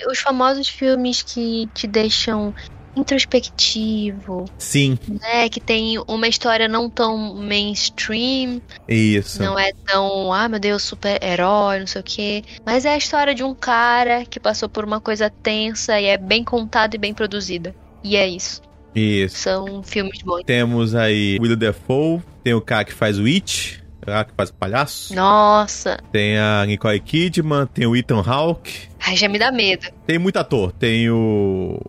[0.10, 2.54] os famosos filmes que te deixam
[2.98, 5.50] introspectivo, Sim, né?
[5.50, 9.42] Que tem uma história não tão mainstream, isso.
[9.42, 12.44] não é tão, ah, meu Deus, super-herói, não sei o quê.
[12.66, 16.18] Mas é a história de um cara que passou por uma coisa tensa e é
[16.18, 17.76] bem contada e bem produzida.
[18.04, 18.62] E é isso.
[18.96, 19.38] Isso.
[19.38, 20.44] São filmes bons.
[20.46, 25.14] Temos aí William Defoe, tem o cara que faz o It, que faz o palhaço.
[25.16, 28.88] Nossa, Tem a Nicole Kidman, tem o Ethan Hawke.
[29.06, 29.88] ai, já me dá medo.
[30.06, 30.72] Tem muito ator.
[30.72, 31.80] Tem o.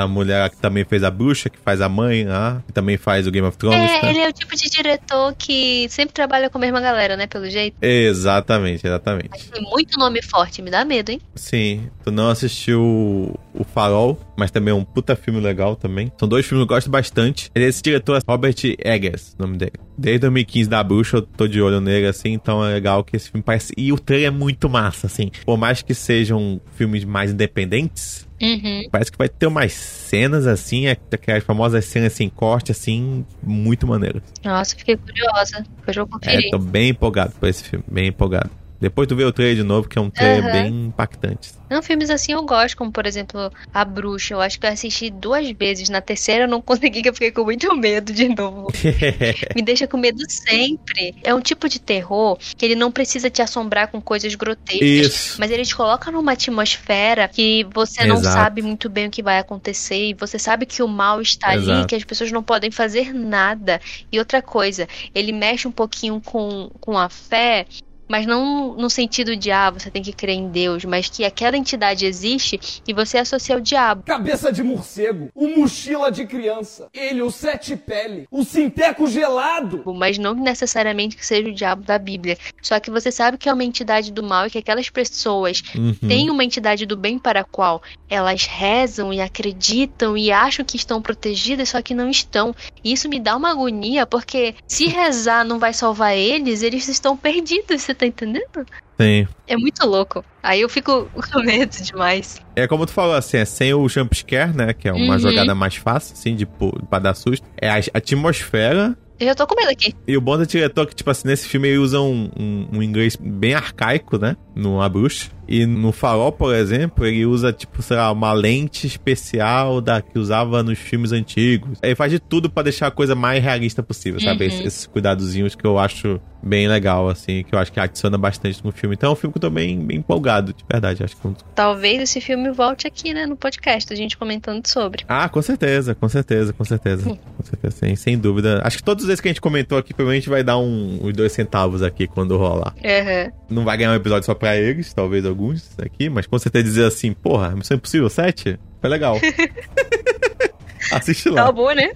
[0.00, 3.26] A mulher que também fez a bruxa, que faz a mãe lá, que também faz
[3.26, 3.78] o Game of Thrones.
[3.78, 4.10] É, né?
[4.10, 7.26] ele é o tipo de diretor que sempre trabalha com a mesma galera, né?
[7.26, 7.76] Pelo jeito.
[7.82, 9.28] Exatamente, exatamente.
[9.30, 11.20] Mas tem muito nome forte, me dá medo, hein?
[11.34, 16.10] Sim, tu não assistiu o Farol, mas também é um puta filme legal também.
[16.18, 17.50] São dois filmes que eu gosto bastante.
[17.54, 19.74] Esse diretor é Robert Eggers, o nome dele.
[19.98, 23.30] Desde 2015 da Bruxa eu tô de olho nele, assim, então é legal que esse
[23.30, 23.74] filme parece...
[23.76, 25.30] E o trailer é muito massa, assim.
[25.44, 28.88] Por mais que sejam filmes mais independentes, Uhum.
[28.90, 34.22] parece que vai ter umas cenas, assim, aquelas famosas cenas sem corte, assim, muito maneiras.
[34.42, 35.64] Nossa, fiquei curiosa.
[35.76, 36.46] Depois eu vou conferir.
[36.46, 38.50] É, tô bem empolgado por esse filme, bem empolgado.
[38.80, 40.52] Depois tu vê o trailer de novo, que é um trailer Aham.
[40.52, 41.52] bem impactante.
[41.68, 44.34] Não, filmes assim eu gosto, como por exemplo A Bruxa.
[44.34, 45.88] Eu acho que eu assisti duas vezes.
[45.88, 48.68] Na terceira eu não consegui, que eu fiquei com muito medo de novo.
[49.54, 51.14] Me deixa com medo sempre.
[51.22, 54.80] É um tipo de terror que ele não precisa te assombrar com coisas grotescas.
[54.80, 55.36] Isso.
[55.38, 58.34] Mas ele te coloca numa atmosfera que você não Exato.
[58.34, 60.10] sabe muito bem o que vai acontecer.
[60.10, 61.86] E você sabe que o mal está ali, Exato.
[61.86, 63.80] que as pessoas não podem fazer nada.
[64.10, 67.66] E outra coisa, ele mexe um pouquinho com, com a fé.
[68.10, 71.56] Mas não no sentido de, ah, você tem que crer em Deus, mas que aquela
[71.56, 74.02] entidade existe e você associa ao diabo.
[74.02, 79.82] Cabeça de morcego, o mochila de criança, ele, o sete pele, o sinteco gelado.
[79.94, 82.36] mas não necessariamente que seja o diabo da Bíblia.
[82.60, 85.94] Só que você sabe que é uma entidade do mal e que aquelas pessoas Uhum.
[86.08, 90.76] têm uma entidade do bem para a qual elas rezam e acreditam e acham que
[90.76, 92.54] estão protegidas, só que não estão.
[92.82, 97.16] E isso me dá uma agonia, porque se rezar não vai salvar eles, eles estão
[97.16, 98.66] perdidos, você tá entendendo?
[99.00, 99.26] Sim.
[99.46, 100.24] É muito louco.
[100.42, 102.40] Aí eu fico com medo demais.
[102.56, 104.72] É como tu falou, assim, é sem o jumpscare, né?
[104.72, 105.18] Que é uma Uhum.
[105.18, 106.46] jogada mais fácil, assim, de,
[106.88, 107.46] pra dar susto.
[107.60, 108.96] É a atmosfera.
[109.18, 109.94] Eu já tô com medo aqui.
[110.08, 112.68] E o bom do diretor é que, tipo assim, nesse filme ele usa um, um,
[112.78, 114.34] um inglês bem arcaico, né?
[114.54, 115.28] No A Bruxa.
[115.50, 120.16] E no Farol, por exemplo, ele usa, tipo, sei lá, uma lente especial da que
[120.16, 121.78] usava nos filmes antigos.
[121.82, 124.46] Ele faz de tudo pra deixar a coisa mais realista possível, sabe?
[124.46, 124.50] Uhum.
[124.50, 128.72] Esses, cuidadozinhos que eu acho bem legal, assim, que eu acho que adiciona bastante no
[128.72, 128.94] filme.
[128.94, 131.02] Então é um filme que eu tô bem, bem empolgado, de verdade.
[131.04, 135.04] Acho que é Talvez esse filme volte aqui, né, no podcast, a gente comentando sobre.
[135.08, 137.04] Ah, com certeza, com certeza, com certeza.
[137.04, 138.60] Com certeza, sem, sem dúvida.
[138.64, 141.32] Acho que todos esses que a gente comentou aqui, provavelmente vai dar um, uns dois
[141.32, 142.74] centavos aqui quando rolar.
[142.84, 143.32] Aham.
[143.50, 146.84] Não vai ganhar um episódio só pra eles, talvez alguns aqui, mas com certeza dizer
[146.84, 148.58] assim, porra, Missão Impossível 7?
[148.80, 149.18] Foi legal.
[150.92, 151.46] Assiste lá.
[151.46, 151.92] Tá bom, né?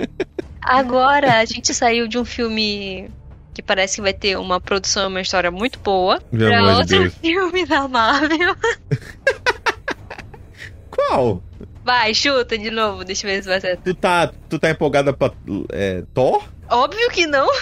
[0.62, 3.10] Agora, a gente saiu de um filme
[3.52, 6.68] que parece que vai ter uma produção e uma história muito boa Pelo pra de
[6.68, 7.14] outro Deus.
[7.20, 8.56] filme da Marvel.
[10.90, 11.42] Qual?
[11.84, 13.76] Vai, chuta de novo, deixa eu ver se vai ser.
[13.78, 15.30] Tu tá, tu tá empolgada pra
[15.70, 16.42] é, Thor?
[16.70, 17.46] Óbvio que não.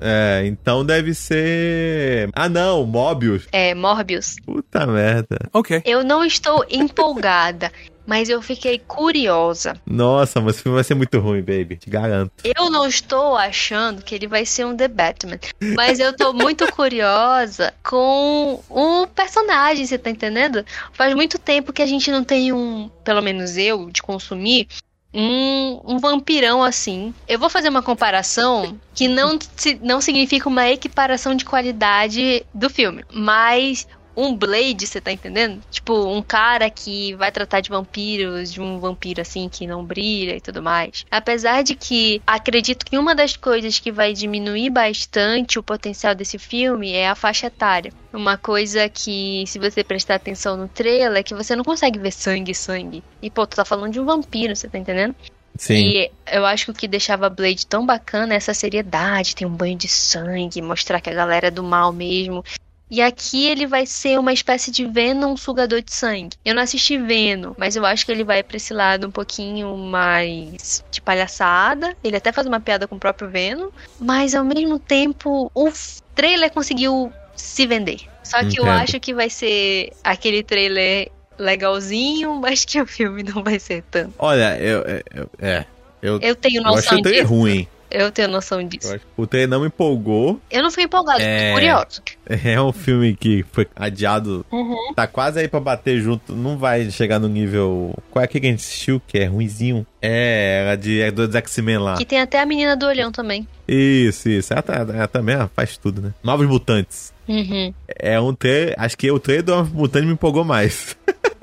[0.00, 2.30] É, então deve ser.
[2.32, 3.48] Ah, não, Mobius.
[3.50, 4.36] É, Morbius.
[4.46, 5.36] Puta merda.
[5.52, 5.82] Ok.
[5.84, 7.72] Eu não estou empolgada,
[8.08, 9.78] mas eu fiquei curiosa.
[9.84, 11.76] Nossa, mas esse filme vai ser muito ruim, baby.
[11.76, 12.32] Te garanto.
[12.42, 15.38] Eu não estou achando que ele vai ser um The Batman,
[15.76, 20.64] mas eu tô muito curiosa com o personagem, você tá entendendo?
[20.94, 24.68] Faz muito tempo que a gente não tem um, pelo menos eu, de consumir,
[25.12, 27.12] um, um vampirão assim.
[27.28, 29.38] Eu vou fazer uma comparação que não,
[29.82, 33.86] não significa uma equiparação de qualidade do filme, mas
[34.18, 35.62] um Blade, você tá entendendo?
[35.70, 40.34] Tipo, um cara que vai tratar de vampiros, de um vampiro assim que não brilha
[40.34, 41.06] e tudo mais.
[41.08, 46.36] Apesar de que acredito que uma das coisas que vai diminuir bastante o potencial desse
[46.36, 47.92] filme é a faixa etária.
[48.12, 52.10] Uma coisa que, se você prestar atenção no trailer, é que você não consegue ver
[52.10, 53.04] sangue, sangue.
[53.22, 55.14] E, pô, tu tá falando de um vampiro, você tá entendendo?
[55.56, 55.74] Sim.
[55.74, 59.54] E eu acho que o que deixava Blade tão bacana é essa seriedade, tem um
[59.54, 62.44] banho de sangue, mostrar que a galera é do mal mesmo.
[62.90, 66.36] E aqui ele vai ser uma espécie de Venom sugador de sangue.
[66.44, 69.76] Eu não assisti Venom, mas eu acho que ele vai pra esse lado um pouquinho
[69.76, 71.94] mais de palhaçada.
[72.02, 73.68] Ele até faz uma piada com o próprio Venom,
[74.00, 75.70] mas ao mesmo tempo o
[76.14, 78.00] trailer conseguiu se vender.
[78.24, 78.68] Só que eu Entendo.
[78.70, 84.14] acho que vai ser aquele trailer legalzinho, mas que o filme não vai ser tanto.
[84.18, 84.80] Olha, eu.
[84.82, 85.64] eu- eu- é.
[86.00, 87.34] Eu, Eu tenho eu achei noção o trailer disso.
[87.34, 87.66] ruim.
[87.90, 88.94] Eu tenho noção disso.
[89.16, 90.40] O trailer não me empolgou.
[90.50, 91.38] Eu não fui empolgado, É.
[91.38, 92.02] fiquei curioso.
[92.26, 94.44] É um filme que foi adiado.
[94.52, 94.92] Uhum.
[94.94, 96.34] Tá quase aí pra bater junto.
[96.34, 97.94] Não vai chegar no nível.
[98.10, 99.86] Qual é aquele que a gente assistiu que é ruimzinho?
[100.02, 101.96] É, era de é dos X-Men lá.
[101.96, 103.48] Que tem até a menina do olhão também.
[103.66, 104.52] Isso, isso.
[104.52, 106.12] Ela, tá- ela também ela faz tudo, né?
[106.22, 107.12] Novos Mutantes.
[107.26, 107.72] Uhum.
[107.98, 108.74] É um trailer.
[108.78, 110.96] Acho que o trailer do Novos Mutantes me empolgou mais.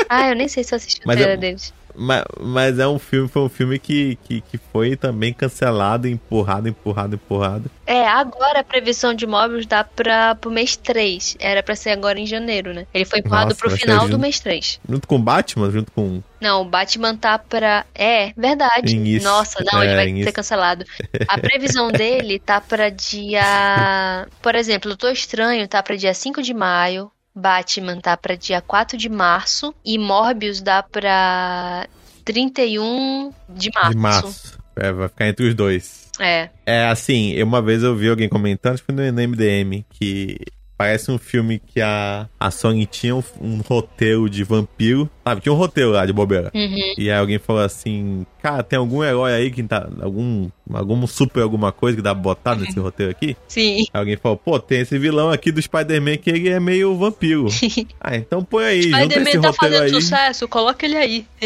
[0.08, 1.74] Ah, eu nem sei se eu assisti o Mas trailer eu- deles.
[1.98, 6.68] Mas, mas é um filme, foi um filme que, que, que foi também cancelado, empurrado,
[6.68, 7.72] empurrado, empurrado.
[7.88, 11.38] É, agora a previsão de Mobius dá pra, pro mês 3.
[11.40, 12.86] Era pra ser agora em janeiro, né?
[12.94, 14.20] Ele foi empurrado Nossa, pro final do junto.
[14.20, 14.80] mês 3.
[14.90, 16.22] Junto com o Batman, junto com.
[16.42, 17.86] Não, o Batman tá pra.
[17.96, 18.96] É, verdade.
[18.96, 19.28] Início.
[19.30, 20.26] Nossa, não, ele É, vai início.
[20.26, 20.84] ser cancelado.
[21.28, 24.28] A previsão dele tá pra dia.
[24.42, 27.12] Por exemplo, o Tô Estranho tá pra dia 5 de maio.
[27.36, 29.76] Batman tá pra dia 4 de março.
[29.84, 31.88] E Morbius dá pra
[32.24, 33.92] 31 de março.
[33.92, 34.60] De março.
[34.78, 36.10] É, vai ficar entre os dois.
[36.20, 36.50] É.
[36.66, 40.38] É assim, uma vez eu vi alguém comentando, no no MDM, que
[40.78, 45.10] parece um filme que a, a Sony tinha um, um roteiro de vampiro.
[45.24, 46.52] Sabe, tinha um roteiro lá de bobeira.
[46.54, 46.94] Uhum.
[46.98, 49.90] E aí alguém falou assim, cara, tem algum herói aí que tá.
[50.02, 50.50] Algum.
[50.74, 53.38] Algum super alguma coisa que dá pra botar nesse roteiro aqui?
[53.48, 53.86] Sim.
[53.94, 57.48] Aí alguém falou, pô, tem esse vilão aqui do Spider-Man que ele é meio vampiro.
[58.02, 59.90] ah, então põe aí, Spider-Man tá fazendo aí.
[59.90, 61.26] sucesso, coloca ele aí.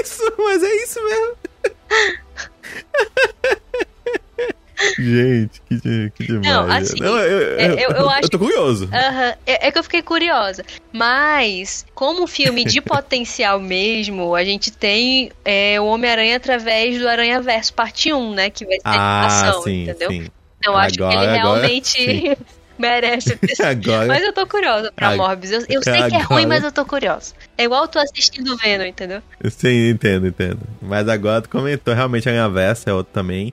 [0.00, 1.36] Isso, mas é isso mesmo.
[4.98, 6.46] Gente, que, que demais.
[6.46, 8.88] Não, assim, eu, eu, é, eu- eu acho tô curioso.
[8.92, 10.64] Aham, É, é que eu fiquei curiosa.
[10.92, 17.40] Mas, como filme de potencial mesmo, a gente tem é, o Homem-Aranha através do Aranha
[17.40, 18.50] Verso Parte 1, né?
[18.50, 20.10] Que vai ser ah, animação, sim, entendeu?
[20.10, 20.26] sim.
[20.58, 22.38] Então, eu acho que Agora- ele agora, realmente
[22.78, 25.52] merece ter Agora, Mas eu tô curiosa pra Ag- Morbius.
[25.52, 27.34] Eu, eu sei que é agora- ruim, mas eu tô curiosa.
[27.56, 29.22] É igual eu tô assistindo Venom, entendeu?
[29.50, 30.58] sim, entendo, entendo.
[30.82, 33.52] Mas agora tu comentou, realmente a minha versa é outro também.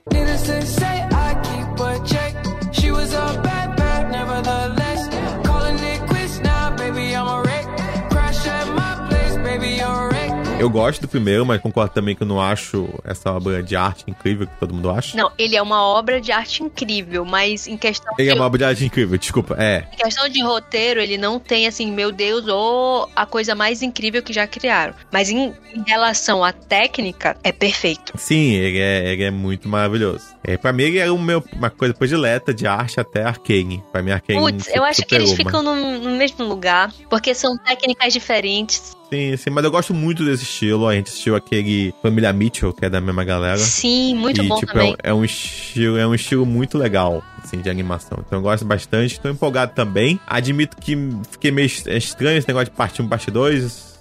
[10.62, 14.04] Eu gosto do primeiro, mas concordo também que eu não acho essa obra de arte
[14.06, 15.16] incrível que todo mundo acha.
[15.16, 18.46] Não, ele é uma obra de arte incrível, mas em questão Ele é de uma
[18.46, 19.56] obra de arte incrível, desculpa.
[19.58, 23.82] É, Em questão de roteiro, ele não tem, assim, meu Deus, ou a coisa mais
[23.82, 24.94] incrível que já criaram.
[25.12, 28.12] Mas em, em relação à técnica, é perfeito.
[28.16, 30.26] Sim, ele é, ele é muito maravilhoso.
[30.44, 33.82] É, pra mim, ele era o meu, uma coisa predileta de arte até Arcane.
[33.90, 37.34] Pra mim, Arcane Putz, eu acho que eles superou, ficam no, no mesmo lugar, porque
[37.34, 39.01] são técnicas diferentes.
[39.12, 40.88] Sim, sim, mas eu gosto muito desse estilo.
[40.88, 43.58] A gente assistiu aquele Família Mitchell, que é da mesma galera.
[43.58, 44.96] Sim, muito e, bom tipo, também.
[45.02, 48.18] É um, é um estilo, é um estilo muito legal, assim, de animação.
[48.26, 50.18] Então eu gosto bastante, tô empolgado também.
[50.26, 50.96] Admito que
[51.30, 53.91] fiquei meio estranho esse negócio de parte 1, parte 2.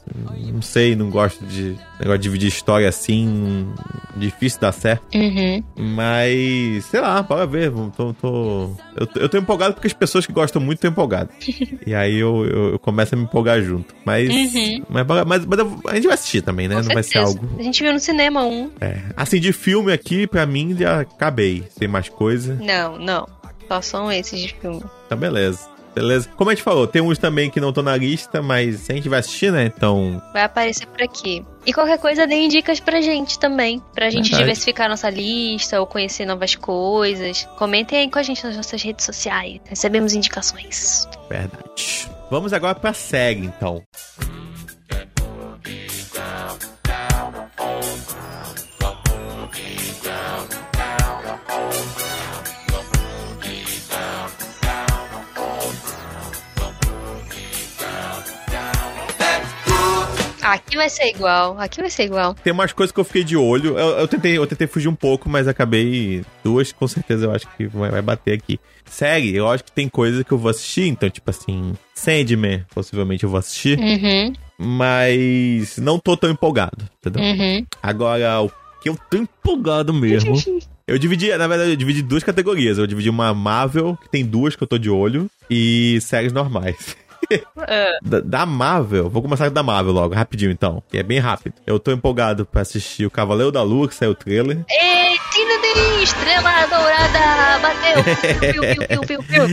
[0.54, 3.72] Não sei, não gosto de negócio de dividir história assim.
[4.16, 5.04] Difícil dar certo.
[5.16, 5.64] Uhum.
[5.78, 7.72] Mas, sei lá, bora ver.
[7.96, 11.34] Tô, tô- eu, tô- eu tô empolgado porque as pessoas que gostam muito estão empolgadas.
[11.86, 13.94] e aí eu, eu, eu começo a me empolgar junto.
[14.06, 14.84] Mas, Uhum.
[14.90, 16.76] mas, mas, mas a gente vai assistir também, né?
[16.76, 17.38] Com não vai ser certeza.
[17.40, 17.50] algo.
[17.60, 18.70] A gente viu no cinema um.
[18.82, 19.00] É.
[19.16, 21.64] Assim, de filme aqui, pra mim, já acabei.
[21.80, 22.56] Tem mais coisa.
[22.56, 23.28] Não, não.
[23.68, 24.84] Só são esses de filme.
[25.08, 25.70] Tá beleza.
[25.94, 26.30] Beleza.
[26.36, 29.10] Como a gente falou, tem uns também que não estão na lista, mas a gente
[29.10, 29.66] vai assistir, né?
[29.66, 30.22] Então.
[30.34, 31.46] Vai aparecer por aqui.
[31.66, 33.82] E qualquer coisa, deem dicas pra gente também.
[33.94, 34.44] Pra gente Verdade.
[34.44, 37.48] diversificar nossa lista ou conhecer novas coisas.
[37.58, 39.60] Comentem aí com a gente nas nossas redes sociais.
[39.66, 41.08] Recebemos indicações.
[41.30, 42.10] Verdade.
[42.32, 43.84] Vamos agora pra série, então.
[60.42, 61.58] Aqui vai ser igual.
[61.60, 62.34] Aqui vai ser igual.
[62.34, 63.78] Tem umas coisas que eu fiquei de olho.
[63.78, 66.24] Eu, eu tentei, eu tentei fugir um pouco, mas acabei.
[66.44, 68.60] Duas, com certeza, eu acho que vai, vai bater aqui.
[68.86, 71.74] Série, eu acho que tem coisa que eu vou assistir, então, tipo assim.
[71.94, 73.78] Sandman, possivelmente eu vou assistir.
[73.80, 77.22] Uhum, Mas não tô tão empolgado, entendeu?
[77.22, 77.66] uhum.
[77.82, 78.52] Agora, o
[78.82, 80.36] que eu tô empolgado mesmo.
[80.88, 82.80] eu dividi, na verdade, eu dividi duas categorias.
[82.80, 86.96] Eu dividi uma Marvel, que tem duas que eu tô de olho, e séries normais.
[88.02, 91.54] Da, da Marvel, vou começar da Marvel logo, rapidinho então, que é bem rápido.
[91.66, 94.66] Eu tô empolgado pra assistir o Cavaleiro da Lua, que saiu o trailer.
[94.70, 98.04] Ei, Tinadei, estrela dourada, bateu.
[98.40, 99.46] Piu, piu, piu, piu, piu.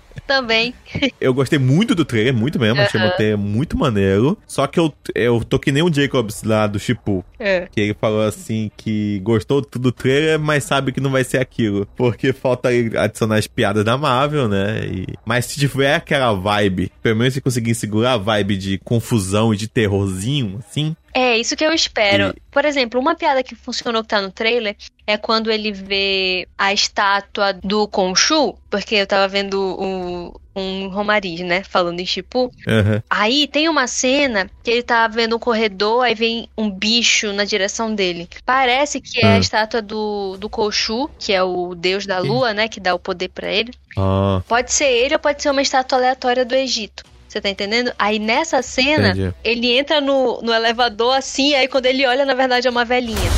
[0.30, 0.72] Também.
[1.20, 3.10] Eu gostei muito do trailer, muito mesmo, achei Aham.
[3.10, 4.38] o trailer muito maneiro.
[4.46, 7.24] Só que eu, eu tô que nem o Jacobs lá do Chipu.
[7.36, 7.66] É.
[7.68, 11.84] Que ele falou assim que gostou do trailer, mas sabe que não vai ser aquilo.
[11.96, 14.84] Porque falta adicionar as piadas da Marvel, né?
[14.86, 19.52] E- Mas se tiver aquela vibe, pelo menos se conseguir segurar a vibe de confusão
[19.52, 22.34] e de terrorzinho, assim, É, isso que eu espero.
[22.50, 26.72] Por exemplo, uma piada que funcionou que tá no trailer é quando ele vê a
[26.72, 32.50] estátua do Khonshu, porque eu tava vendo o, um Romariz, né, falando em Chipu.
[32.66, 33.02] Aham.
[33.10, 37.44] Aí tem uma cena que ele tá vendo um corredor, aí vem um bicho na
[37.44, 38.28] direção dele.
[38.44, 39.38] Parece que é a Ah.
[39.38, 43.28] estátua do, do Khonshu, que é o deus da lua, né, que dá o poder
[43.30, 43.72] pra ele.
[43.98, 47.02] Ah, Pode ser ele ou pode ser uma estátua aleatória do Egito.
[47.30, 47.92] Você tá entendendo?
[47.96, 49.32] Aí nessa cena, Entendi.
[49.44, 53.30] ele entra no, no elevador assim, aí quando ele olha, na verdade é uma velhinha.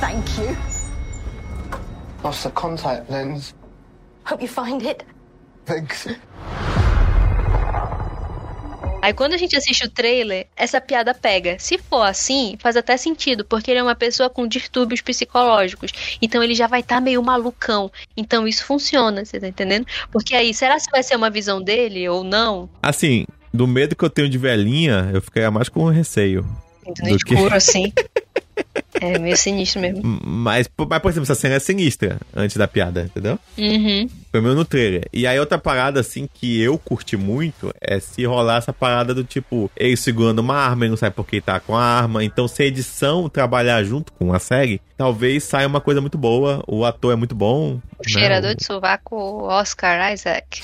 [0.00, 0.56] Thank you.
[2.24, 3.54] Lost the contact lens.
[4.28, 5.04] Hope you find it.
[5.64, 6.08] Thanks.
[9.02, 11.56] Aí quando a gente assiste o trailer, essa piada pega.
[11.58, 15.90] Se for assim, faz até sentido, porque ele é uma pessoa com distúrbios psicológicos.
[16.20, 17.90] Então ele já vai estar meio malucão.
[18.16, 19.86] Então isso funciona, você tá entendendo?
[20.12, 22.68] Porque aí, será se vai ser uma visão dele ou não?
[22.82, 26.42] Assim, do medo que eu tenho de velhinha, eu ficaria mais com receio.
[26.86, 27.92] No Do que- escuro, assim.
[29.00, 30.02] É meio sinistro mesmo.
[30.22, 33.38] Mas, mas, por exemplo, essa cena é sinistra antes da piada, entendeu?
[33.56, 34.06] Uhum.
[34.30, 35.08] Pelo menos no trailer.
[35.12, 39.24] E aí outra parada, assim, que eu curti muito é se rolar essa parada do
[39.24, 42.22] tipo, ele segurando uma arma, ele não sabe por que tá com a arma.
[42.22, 46.62] Então, se a edição trabalhar junto com a série, talvez saia uma coisa muito boa.
[46.66, 47.74] O ator é muito bom.
[47.74, 47.80] O né?
[48.06, 50.62] cheirador de sovaco, Oscar Isaac.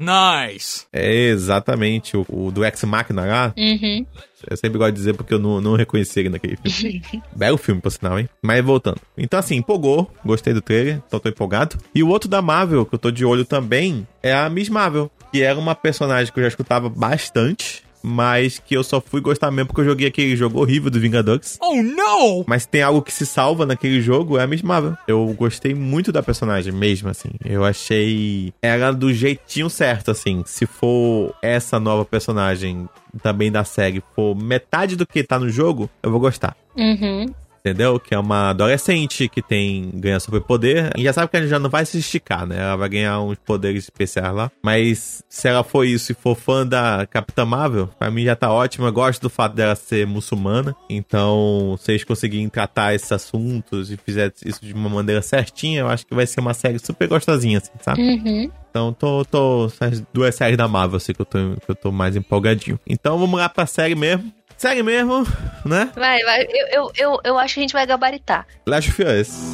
[0.00, 0.86] Nice.
[0.92, 3.54] É exatamente o, o do Ex Machina lá.
[3.56, 4.06] Uhum.
[4.48, 7.02] Eu sempre gosto de dizer porque eu não, não reconheci ele naquele filme.
[7.34, 8.28] Belo filme, por sinal, hein?
[8.42, 9.00] Mas voltando.
[9.16, 10.10] Então, assim, empolgou.
[10.24, 11.76] Gostei do trailer, então tô empolgado.
[11.94, 15.10] E o outro da Marvel, que eu tô de olho também, é a Miss Marvel.
[15.32, 17.83] Que era uma personagem que eu já escutava bastante.
[18.06, 21.58] Mas que eu só fui gostar mesmo porque eu joguei aquele jogo horrível do Vingadores.
[21.58, 22.44] Oh no!
[22.46, 24.94] Mas tem algo que se salva naquele jogo, é a Miss Marvel.
[25.08, 27.30] Eu gostei muito da personagem mesmo, assim.
[27.42, 30.42] Eu achei ela do jeitinho certo, assim.
[30.44, 32.86] Se for essa nova personagem
[33.22, 36.54] também da série, for metade do que tá no jogo, eu vou gostar.
[36.76, 37.26] Uhum.
[37.64, 37.98] Entendeu?
[37.98, 40.92] Que é uma adolescente que tem ganha superpoder.
[40.98, 42.58] E já sabe que ela já não vai se esticar, né?
[42.58, 44.50] Ela vai ganhar uns poderes especiais lá.
[44.62, 48.52] Mas se ela for isso e for fã da Capitã Marvel, pra mim já tá
[48.52, 48.86] ótimo.
[48.86, 50.76] Eu gosto do fato dela ser muçulmana.
[50.90, 55.88] Então, se eles conseguirem tratar esses assuntos e fizer isso de uma maneira certinha, eu
[55.88, 58.02] acho que vai ser uma série super gostosinha, assim, sabe?
[58.02, 58.50] Uhum.
[58.68, 59.66] Então, tô, tô.
[59.66, 62.78] Essas duas séries da Marvel, assim, que eu tô, que eu tô mais empolgadinho.
[62.86, 64.30] Então, vamos lá pra série mesmo.
[64.56, 65.26] Série mesmo,
[65.64, 65.90] né?
[65.94, 66.42] Vai, vai.
[66.48, 68.46] Eu, eu, eu, eu acho que a gente vai gabaritar.
[68.66, 69.52] Last of Us.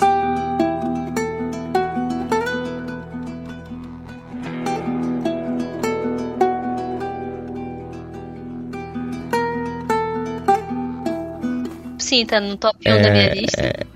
[11.98, 13.60] Sim, tá no top 1 da minha lista.
[13.62, 13.90] É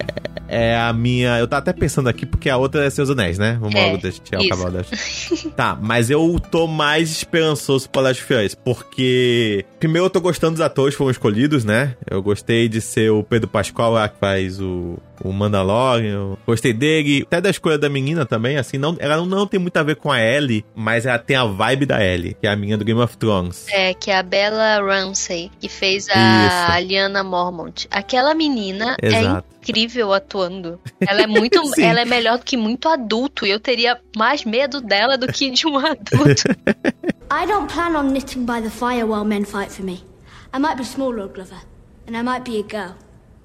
[0.78, 1.38] a minha.
[1.38, 3.56] Eu tava até pensando aqui, porque a outra é Seus Anéis, né?
[3.60, 4.84] Vamos É, logo deixar o cavalo da.
[5.56, 9.64] Tá, mas eu tô mais esperançoso pra Last of porque.
[9.78, 11.96] Primeiro eu tô gostando dos atores que foram escolhidos, né?
[12.10, 16.36] Eu gostei de ser o Pedro Pascal lá que faz o, o Mandalorian.
[16.46, 17.22] Gostei dele.
[17.26, 18.78] Até da escolha da menina também, assim.
[18.78, 21.44] Não, ela não, não tem muito a ver com a Ellie, mas ela tem a
[21.44, 23.66] vibe da Ellie, que é a minha do Game of Thrones.
[23.68, 26.12] É, que é a Bella Ramsey, que fez Isso.
[26.16, 27.86] a Liana Mormont.
[27.90, 29.53] Aquela menina Exato.
[29.64, 30.78] Incrível atuando.
[31.00, 33.46] Ela é muito, ela é melhor do que muito adulto.
[33.46, 36.44] E eu teria mais medo dela do que de um adulto.
[37.30, 40.04] I don't plan on knitting by the fire while men fight for me.
[40.52, 41.60] I might be small, Lord Glover,
[42.06, 42.94] and I might be a girl,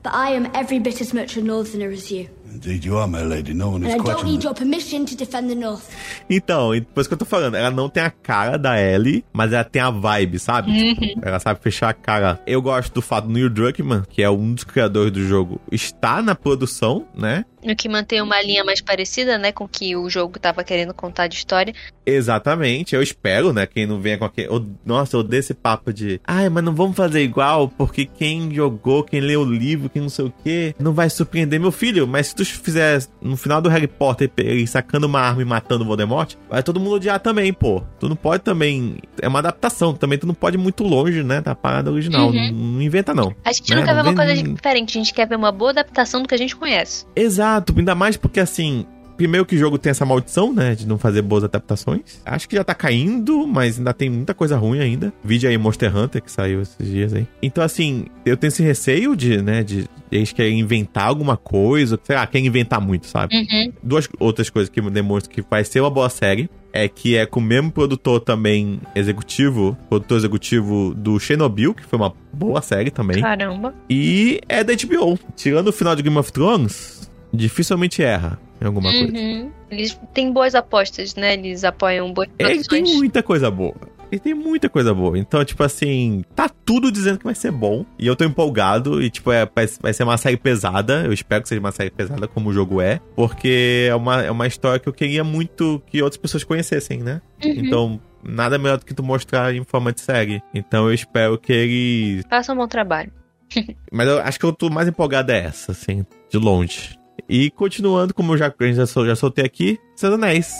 [0.03, 2.29] but I am every bit as much a northerner as you.
[2.53, 3.53] Indeed you are, my lady.
[3.53, 5.83] No one And is I don't questioning need your permission to defend the North.
[6.29, 9.23] Então, e por isso que eu tô falando, ela não tem a cara da Ellie,
[9.31, 10.95] mas ela tem a vibe, sabe?
[10.95, 12.41] Tipo, ela sabe fechar a cara.
[12.47, 16.21] Eu gosto do fato do Neil Druckmann, que é um dos criadores do jogo, está
[16.21, 17.45] na produção, né?
[17.61, 20.93] o que mantém uma linha mais parecida, né, com o que o jogo tava querendo
[20.93, 21.73] contar de história.
[22.05, 23.65] Exatamente, eu espero, né?
[23.65, 24.47] Quem não venha com aquele.
[24.47, 26.21] eu- Nossa, eu odeio esse papo de.
[26.25, 30.09] Ai, mas não vamos fazer igual, porque quem jogou, quem leu o livro, quem não
[30.09, 32.07] sei o quê, não vai surpreender meu filho.
[32.07, 35.83] Mas se tu fizer no final do Harry Potter ele sacando uma arma e matando
[35.83, 37.83] o Voldemort, vai todo mundo odiar também, pô.
[37.99, 38.97] Tu não pode também.
[39.21, 41.41] É uma adaptação, também tu não pode ir muito longe, né?
[41.41, 42.29] Da parada original.
[42.29, 42.51] Uhum.
[42.51, 43.33] Não, inventa, não.
[43.43, 43.77] A gente né?
[43.77, 46.35] não quer ver uma coisa diferente, a gente quer ver uma boa adaptação do que
[46.35, 47.05] a gente conhece.
[47.15, 48.85] Exato, ainda mais porque assim.
[49.19, 50.73] Primeiro que o jogo tem essa maldição, né?
[50.73, 52.21] De não fazer boas adaptações.
[52.25, 55.11] Acho que já tá caindo, mas ainda tem muita coisa ruim ainda.
[55.21, 57.27] Vídeo aí Monster Hunter, que saiu esses dias aí.
[57.41, 59.61] Então, assim, eu tenho esse receio de, né?
[59.61, 61.99] De eles querem inventar alguma coisa.
[62.01, 63.35] Sei lá, querem inventar muito, sabe?
[63.35, 63.73] Uhum.
[63.83, 66.49] Duas outras coisas que demonstram que vai ser uma boa série.
[66.71, 71.99] É que é com o mesmo produtor também executivo, produtor executivo do Chernobyl, que foi
[71.99, 73.19] uma boa série também.
[73.21, 73.75] Caramba.
[73.89, 75.19] E é da HBO.
[75.35, 79.17] Tirando o final de Game of Thrones, dificilmente erra em alguma coisa.
[79.17, 79.51] Uhum.
[79.69, 81.33] Eles têm boas apostas, né?
[81.33, 83.75] Eles apoiam boas É, tem muita coisa boa.
[84.11, 85.17] E tem muita coisa boa.
[85.17, 87.85] Então, tipo assim, tá tudo dizendo que vai ser bom.
[87.97, 89.01] E eu tô empolgado.
[89.01, 91.03] E, tipo, é, vai, vai ser uma série pesada.
[91.05, 92.99] Eu espero que seja uma série pesada, como o jogo é.
[93.15, 97.21] Porque é uma, é uma história que eu queria muito que outras pessoas conhecessem, né?
[97.43, 97.51] Uhum.
[97.51, 100.41] Então, nada melhor do que tu mostrar em forma de série.
[100.53, 102.23] Então, eu espero que ele.
[102.29, 103.11] Faça um bom trabalho.
[103.91, 106.98] Mas eu acho que eu tô mais empolgado é essa, assim, de longe.
[107.29, 110.51] E continuando, como eu já, já, sol- já soltei aqui, Seus Anéis.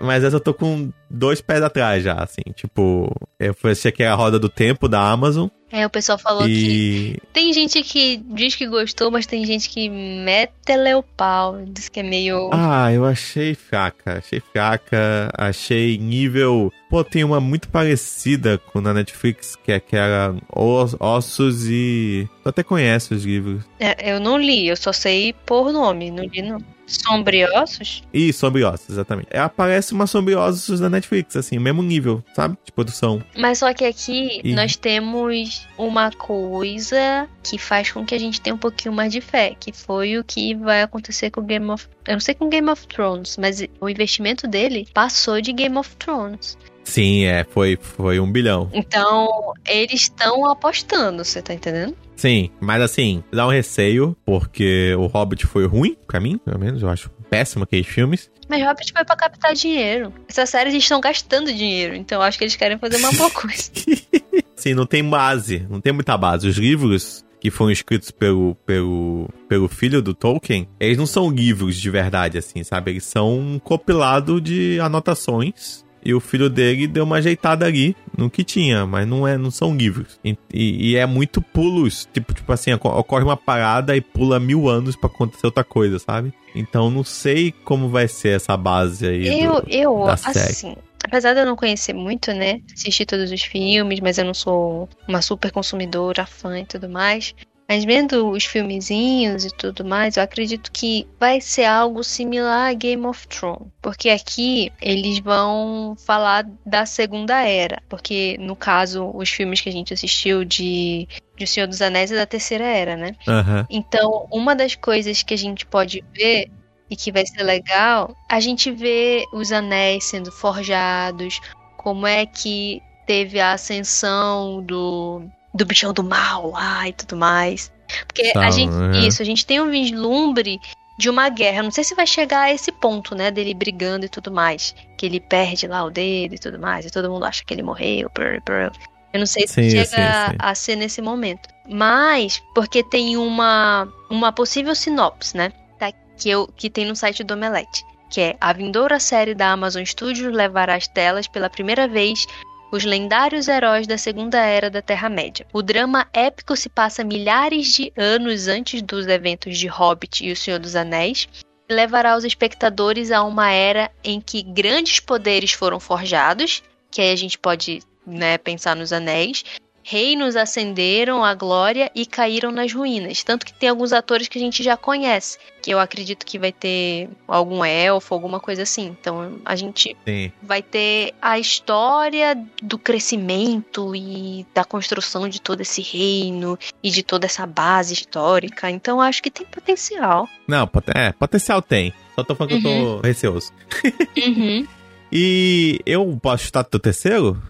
[0.00, 2.42] Mas essa eu tô com dois pés atrás já, assim.
[2.54, 5.48] Tipo, eu fui assistir aqui a Roda do Tempo da Amazon.
[5.76, 6.52] É, o pessoal falou que.
[6.52, 7.20] e.
[7.32, 11.60] Tem gente que diz que gostou, mas tem gente que metele o pau.
[11.66, 12.48] Diz que é meio.
[12.52, 14.18] Ah, eu achei fraca.
[14.18, 15.30] Achei fraca.
[15.36, 16.72] Achei nível.
[16.88, 22.28] Pô, tem uma muito parecida com na Netflix, que é aquela Os- Ossos e.
[22.44, 23.64] Tu até conhece os livros.
[23.80, 26.58] É, eu não li, eu só sei por nome, não li não.
[26.86, 28.02] Sombriossos?
[28.12, 29.28] E Sobre Ossos, exatamente.
[29.30, 32.56] É, aparece uma Sobre Ossos da Netflix, assim, mesmo nível, sabe?
[32.64, 33.22] De produção.
[33.36, 38.40] Mas só que aqui E- nós temos uma coisa que faz com que a gente
[38.40, 41.86] tenha um pouquinho mais de fé, que foi o que vai acontecer com Game of...
[42.06, 45.96] Eu não sei com Game of Thrones, mas o investimento dele passou de Game of
[45.96, 46.56] Thrones.
[46.84, 48.68] Sim, é, foi, foi um bilhão.
[48.72, 51.96] Então, eles estão apostando, você tá entendendo?
[52.16, 56.82] Sim, mas assim, dá um receio, porque o Hobbit foi ruim, pra mim, pelo menos,
[56.82, 58.30] eu acho péssimo aqueles filmes.
[58.48, 60.12] Mas Hobbit foi pra captar dinheiro.
[60.28, 63.30] Essa série eles estão gastando dinheiro, então eu acho que eles querem fazer uma boa
[63.30, 63.70] coisa.
[64.56, 66.46] Assim, não tem base, não tem muita base.
[66.46, 71.76] Os livros que foram escritos pelo, pelo, pelo filho do Tolkien, eles não são livros
[71.76, 72.92] de verdade, assim, sabe?
[72.92, 75.83] Eles são um compilado de anotações.
[76.04, 79.50] E o filho dele deu uma ajeitada ali no que tinha, mas não é, não
[79.50, 80.18] são livros.
[80.24, 84.68] E, e- é muito pulos, tipo, tipo assim, oco- ocorre uma parada e pula mil
[84.68, 86.32] anos pra acontecer outra coisa, sabe?
[86.54, 89.42] Então não sei como vai ser essa base aí.
[89.42, 90.04] Eu, do- eu,
[90.40, 92.60] assim, apesar de eu não conhecer muito, né?
[92.72, 97.34] Assisti todos os filmes, mas eu não sou uma super consumidora, fã e tudo mais.
[97.68, 102.74] Mas vendo os filmezinhos e tudo mais, eu acredito que vai ser algo similar a
[102.74, 103.68] Game of Thrones.
[103.80, 107.82] Porque aqui eles vão falar da Segunda Era.
[107.88, 112.12] Porque, no caso, os filmes que a gente assistiu de, de O Senhor dos Anéis
[112.12, 113.16] é da Terceira Era, né?
[113.26, 113.66] Aham.
[113.70, 116.50] Então, uma das coisas que a gente pode ver
[116.90, 121.40] e que vai ser legal, a gente vê os anéis sendo forjados,
[121.78, 125.22] como é que teve a ascensão do,
[125.54, 127.72] do bichão do mal lá e tudo mais.
[128.06, 128.92] Porque a Tá, gente, uhum.
[129.06, 130.60] isso, a gente tem um vislumbre
[130.98, 131.62] de uma guerra.
[131.62, 135.06] Não sei se vai chegar a esse ponto, né, dele brigando e tudo mais, que
[135.06, 138.10] ele perde lá o dedo e tudo mais, e todo mundo acha que ele morreu.
[138.14, 138.72] brr, brr.
[139.12, 140.36] Eu não sei se Sim, chega sim, sim.
[140.38, 141.48] a ser nesse momento.
[141.68, 145.52] Mas, porque tem uma, uma possível sinopse, né?
[145.78, 147.84] Tá, que, eu, que tem no site do Omelete.
[148.10, 152.26] Que é a vindoura série da Amazon Studios levará às telas pela primeira vez
[152.74, 155.46] os lendários heróis da Segunda Era da Terra-média.
[155.52, 160.36] O drama épico se passa milhares de anos antes dos eventos de Hobbit e O
[160.36, 161.28] Senhor dos Anéis
[161.68, 167.12] e levará os espectadores a uma era em que grandes poderes foram forjados, que aí
[167.12, 169.44] a gente pode né, pensar nos anéis,
[169.86, 173.22] reinos ascenderam à glória e caíram nas ruínas.
[173.22, 176.50] Tanto que tem alguns atores que a gente já conhece, que eu acredito que vai
[176.50, 178.86] ter algum elfo, alguma coisa assim.
[178.98, 180.32] Então a gente Sim.
[180.42, 187.02] vai ter a história do crescimento e da construção de todo esse reino e de
[187.02, 188.70] toda essa base histórica.
[188.70, 190.26] Então acho que tem potencial.
[190.48, 191.92] Não, é, potencial tem.
[192.14, 192.96] Só tô falando que eu Uhum.
[192.96, 193.52] tô receoso.
[194.16, 194.66] Uhum.
[195.12, 197.40] E eu posso chutar teu terceiro?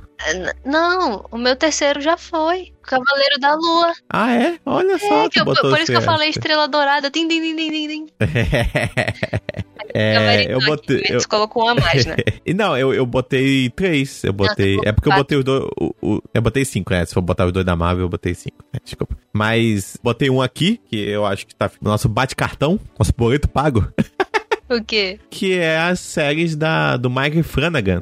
[0.65, 2.73] Não, o meu terceiro já foi.
[2.83, 3.93] Cavaleiro da Lua.
[4.11, 4.59] Ah, é?
[4.67, 7.11] Olha só, É, que tu eu- por isso que eu falei Estrela Dourada.
[7.11, 8.07] Tim, tim, tim, tim, tim.
[9.95, 11.03] é, eu botei.
[11.09, 11.21] Eu...
[11.21, 12.17] Você colocou um a mais, né?
[12.55, 14.23] Não, eu, eu botei três.
[14.25, 14.79] Eu botei.
[14.85, 15.65] É porque eu botei os dois.
[15.81, 17.05] o- o- eu botei cinco, né?
[17.05, 18.57] Se for botar os dois da Marvel, eu botei cinco.
[18.73, 18.81] né?
[18.85, 19.17] Desculpa.
[19.33, 23.87] Mas botei um aqui, que eu acho que tá no nosso bate-cartão, nosso boleto pago,
[24.69, 25.19] O quê?
[25.31, 28.01] que é as séries da, do Mike Flanagan.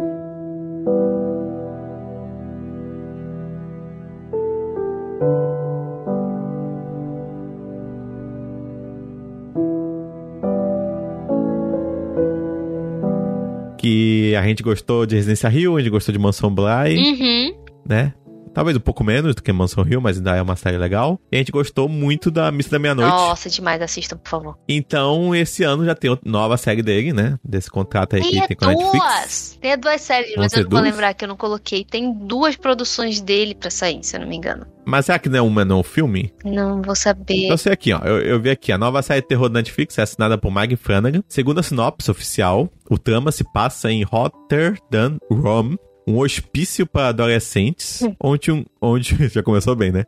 [13.83, 17.55] Que a gente gostou de Residência Rio, a gente gostou de Mansão Bly, Uhum.
[17.87, 18.15] né?
[18.55, 21.19] Talvez um pouco menos do que Mansão Hill, mas ainda é uma série legal.
[21.31, 23.11] E a gente gostou muito da Missa da Meia-Noite.
[23.11, 23.81] Nossa, demais.
[23.81, 24.59] Assistam, por favor.
[24.69, 27.39] Então, esse ano já tem nova série dele, né?
[27.45, 28.93] Desse contrato aí que Tem tem com a Netflix.
[28.99, 29.59] duas!
[29.61, 30.93] Tem duas séries, Vão mas eu não vou duas?
[30.93, 31.85] lembrar que eu não coloquei.
[31.85, 34.67] Tem duas produções dele pra sair, se eu não me engano.
[34.85, 36.33] Mas será que não é uma, não, um filme?
[36.45, 37.49] Não vou saber.
[37.49, 38.01] Eu sei aqui, ó.
[38.05, 38.73] Eu, eu vi aqui.
[38.73, 41.23] A nova série de terror da Netflix é assinada por Maggie Flanagan.
[41.29, 45.79] Segundo a sinopse oficial, o trama se passa em Rotterdam, Rome.
[46.07, 48.65] Um hospício para adolescentes, onde um.
[48.81, 49.17] Onde.
[49.29, 50.05] Já começou bem, né?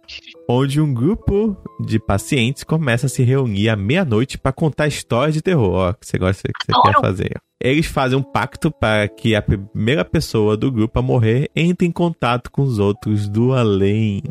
[0.49, 5.43] Onde um grupo de pacientes começa a se reunir à meia-noite para contar histórias de
[5.43, 5.73] terror.
[5.73, 7.41] Ó, que você gosta que você quer fazer.
[7.63, 11.93] Eles fazem um pacto para que a primeira pessoa do grupo a morrer entre em
[11.93, 14.23] contato com os outros do além.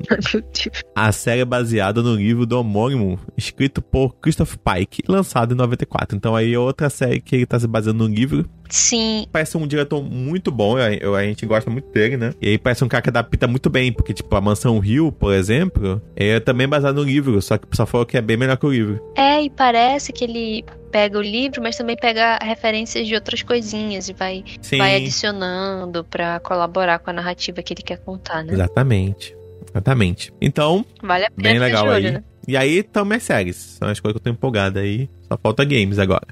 [0.95, 6.15] A série é baseada no livro do homônimo, escrito por Christopher Pike, lançado em 94.
[6.15, 8.47] Então aí é outra série que ele tá se baseando no livro.
[8.69, 9.26] Sim.
[9.32, 12.34] Parece um diretor muito bom, a, a gente gosta muito dele, né?
[12.41, 15.34] E aí parece um cara que adapta muito bem, porque tipo, a Mansão Rio, por
[15.34, 18.65] exemplo, é também baseado no livro, só que só falou que é bem melhor que
[18.65, 19.01] o livro.
[19.15, 24.07] É, e parece que ele pega o livro, mas também pega referências de outras coisinhas
[24.09, 24.77] e vai, Sim.
[24.77, 28.53] vai adicionando pra colaborar com a narrativa que ele quer contar, né?
[28.53, 29.35] Exatamente.
[29.71, 30.31] Exatamente.
[30.39, 32.11] Então, Vale a pena bem legal olho, aí.
[32.13, 32.23] né?
[32.47, 33.55] E aí estão minhas séries.
[33.55, 35.09] São as coisas que eu tô empolgado aí.
[35.27, 36.27] Só falta games agora.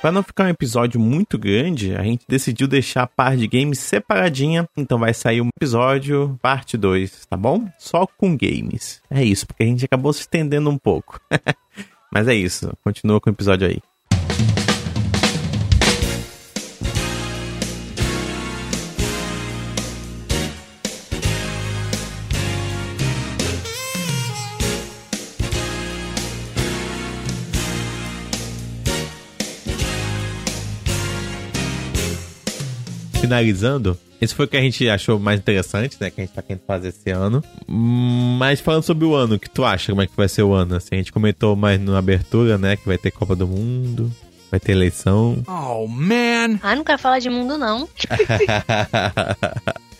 [0.00, 3.80] Pra não ficar um episódio muito grande, a gente decidiu deixar a parte de games
[3.80, 4.66] separadinha.
[4.74, 7.68] Então vai sair um episódio, parte 2, tá bom?
[7.78, 9.02] Só com games.
[9.10, 11.20] É isso, porque a gente acabou se estendendo um pouco.
[12.10, 12.72] Mas é isso.
[12.82, 13.78] Continua com o episódio aí.
[33.30, 36.10] Finalizando, esse foi o que a gente achou mais interessante, né?
[36.10, 37.44] Que a gente tá querendo fazer esse ano.
[37.68, 39.92] Mas falando sobre o ano, o que tu acha?
[39.92, 40.74] Como é que vai ser o ano?
[40.74, 42.74] Assim, a gente comentou mais na abertura, né?
[42.74, 44.10] Que vai ter Copa do Mundo,
[44.50, 45.40] vai ter eleição.
[45.46, 46.58] Oh, man.
[46.60, 47.88] Ah, não quero falar de mundo, não.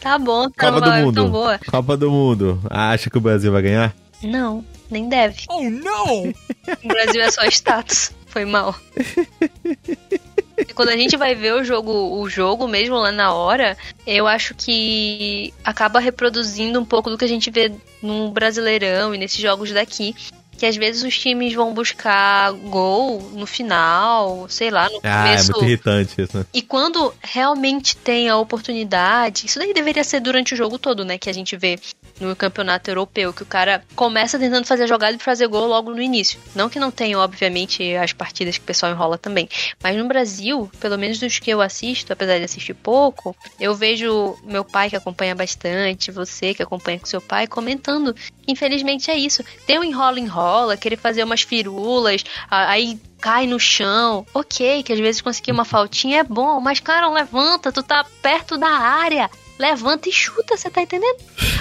[0.01, 1.15] Tá bom, tá Copa uma do vibe Mundo.
[1.15, 1.61] tão boa.
[1.71, 2.61] Copa do Mundo.
[2.71, 3.95] Acha que o Brasil vai ganhar?
[4.23, 5.45] Não, nem deve.
[5.51, 6.31] Oh, no!
[6.83, 8.11] O Brasil é só status.
[8.27, 8.75] Foi mal.
[10.75, 14.55] Quando a gente vai ver o jogo, o jogo mesmo lá na hora, eu acho
[14.55, 19.71] que acaba reproduzindo um pouco do que a gente vê no Brasileirão e nesses jogos
[19.73, 20.15] daqui.
[20.57, 25.31] Que às vezes os times vão buscar gol no final, sei lá, no Ah, é
[25.31, 25.53] começo.
[25.53, 26.45] muito irritante isso, né?
[26.53, 31.17] E quando realmente tem a oportunidade, isso daí deveria ser durante o jogo todo, né?
[31.17, 31.79] Que a gente vê
[32.21, 36.03] no campeonato europeu, que o cara começa tentando fazer jogada e fazer gol logo no
[36.03, 36.39] início.
[36.55, 39.49] Não que não tenha, obviamente, as partidas que o pessoal enrola também.
[39.83, 44.37] Mas no Brasil, pelo menos dos que eu assisto, apesar de assistir pouco, eu vejo
[44.45, 48.15] meu pai que acompanha bastante, você que acompanha com seu pai, comentando
[48.47, 49.45] infelizmente é isso.
[49.67, 54.27] Tem um enrola-enrola, querer fazer umas firulas, aí cai no chão.
[54.35, 58.57] Ok, que às vezes conseguir uma faltinha é bom, mas cara, levanta, tu tá perto
[58.57, 59.31] da área.
[59.61, 61.19] Levanta e chuta, você tá entendendo?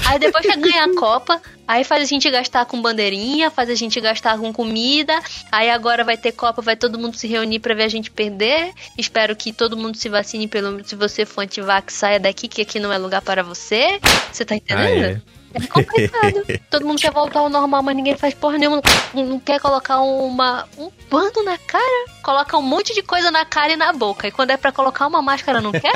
[0.08, 3.76] Aí depois que ganha a Copa, aí faz a gente gastar com bandeirinha, faz a
[3.76, 5.20] gente gastar com comida.
[5.52, 8.72] Aí agora vai ter Copa, vai todo mundo se reunir pra ver a gente perder.
[8.98, 12.62] Espero que todo mundo se vacine, pelo menos se você for antivax, saia daqui, que
[12.62, 14.00] aqui não é lugar para você.
[14.32, 15.04] Você tá entendendo?
[15.04, 15.39] Ah, é.
[15.54, 16.46] É complicado.
[16.70, 18.82] Todo mundo quer voltar ao normal, mas ninguém faz porra nenhuma.
[19.14, 23.74] Não quer colocar uma, um pano na cara, coloca um monte de coisa na cara
[23.74, 24.28] e na boca.
[24.28, 25.94] E quando é pra colocar uma máscara, não quer?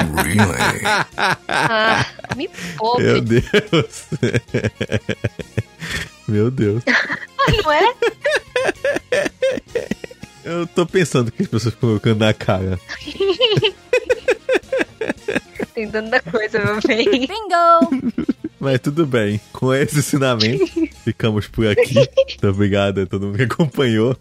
[1.48, 3.04] Ah, me poupe.
[3.04, 4.06] Meu Deus.
[6.28, 6.84] Meu Deus.
[6.88, 7.94] Ah, não é?
[10.44, 12.80] Eu tô pensando que as pessoas ficam colocando na cara.
[15.74, 17.28] Tem tanta coisa, meu bem.
[17.28, 18.34] Bingo!
[18.64, 19.42] Mas tudo bem.
[19.52, 20.66] Com esse ensinamento,
[21.04, 21.96] ficamos por aqui.
[21.96, 24.16] Muito obrigado a todo mundo que acompanhou.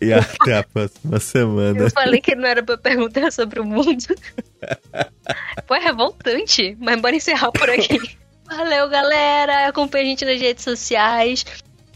[0.00, 1.80] E até a próxima semana.
[1.80, 4.06] Eu falei que não era pra perguntar sobre o mundo.
[5.66, 6.76] Pô, é revoltante.
[6.78, 7.98] Mas bora encerrar por aqui.
[8.46, 9.66] Valeu, galera.
[9.66, 11.44] Acompanhe a gente nas redes sociais.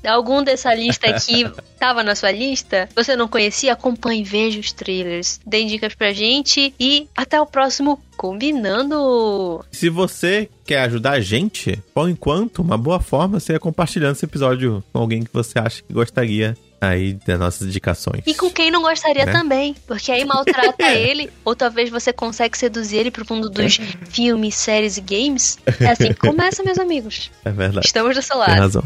[0.04, 2.88] Algum dessa lista aqui tava na sua lista?
[2.94, 3.72] Você não conhecia?
[3.72, 5.40] Acompanhe, veja os trailers.
[5.46, 6.74] Dê dicas pra gente.
[6.78, 9.64] E até o próximo Combinando.
[9.72, 14.82] Se você quer ajudar a gente, por enquanto, uma boa forma seria compartilhando esse episódio
[14.92, 18.22] com alguém que você acha que gostaria aí das nossas indicações.
[18.26, 19.32] E com quem não gostaria Né?
[19.32, 19.74] também.
[19.86, 23.78] Porque aí maltrata ele, ou talvez você consegue seduzir ele pro mundo dos
[24.10, 25.58] filmes, séries e games.
[25.80, 27.30] É assim que começa, meus amigos.
[27.44, 27.86] É verdade.
[27.86, 28.58] Estamos do seu Tem lado.
[28.60, 28.82] razão.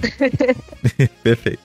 [1.23, 1.61] Perfeito.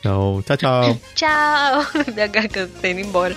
[0.00, 1.00] Então, tchau, tchau.
[1.14, 1.86] Tchau.
[2.14, 3.36] Minha garganta tá indo embora.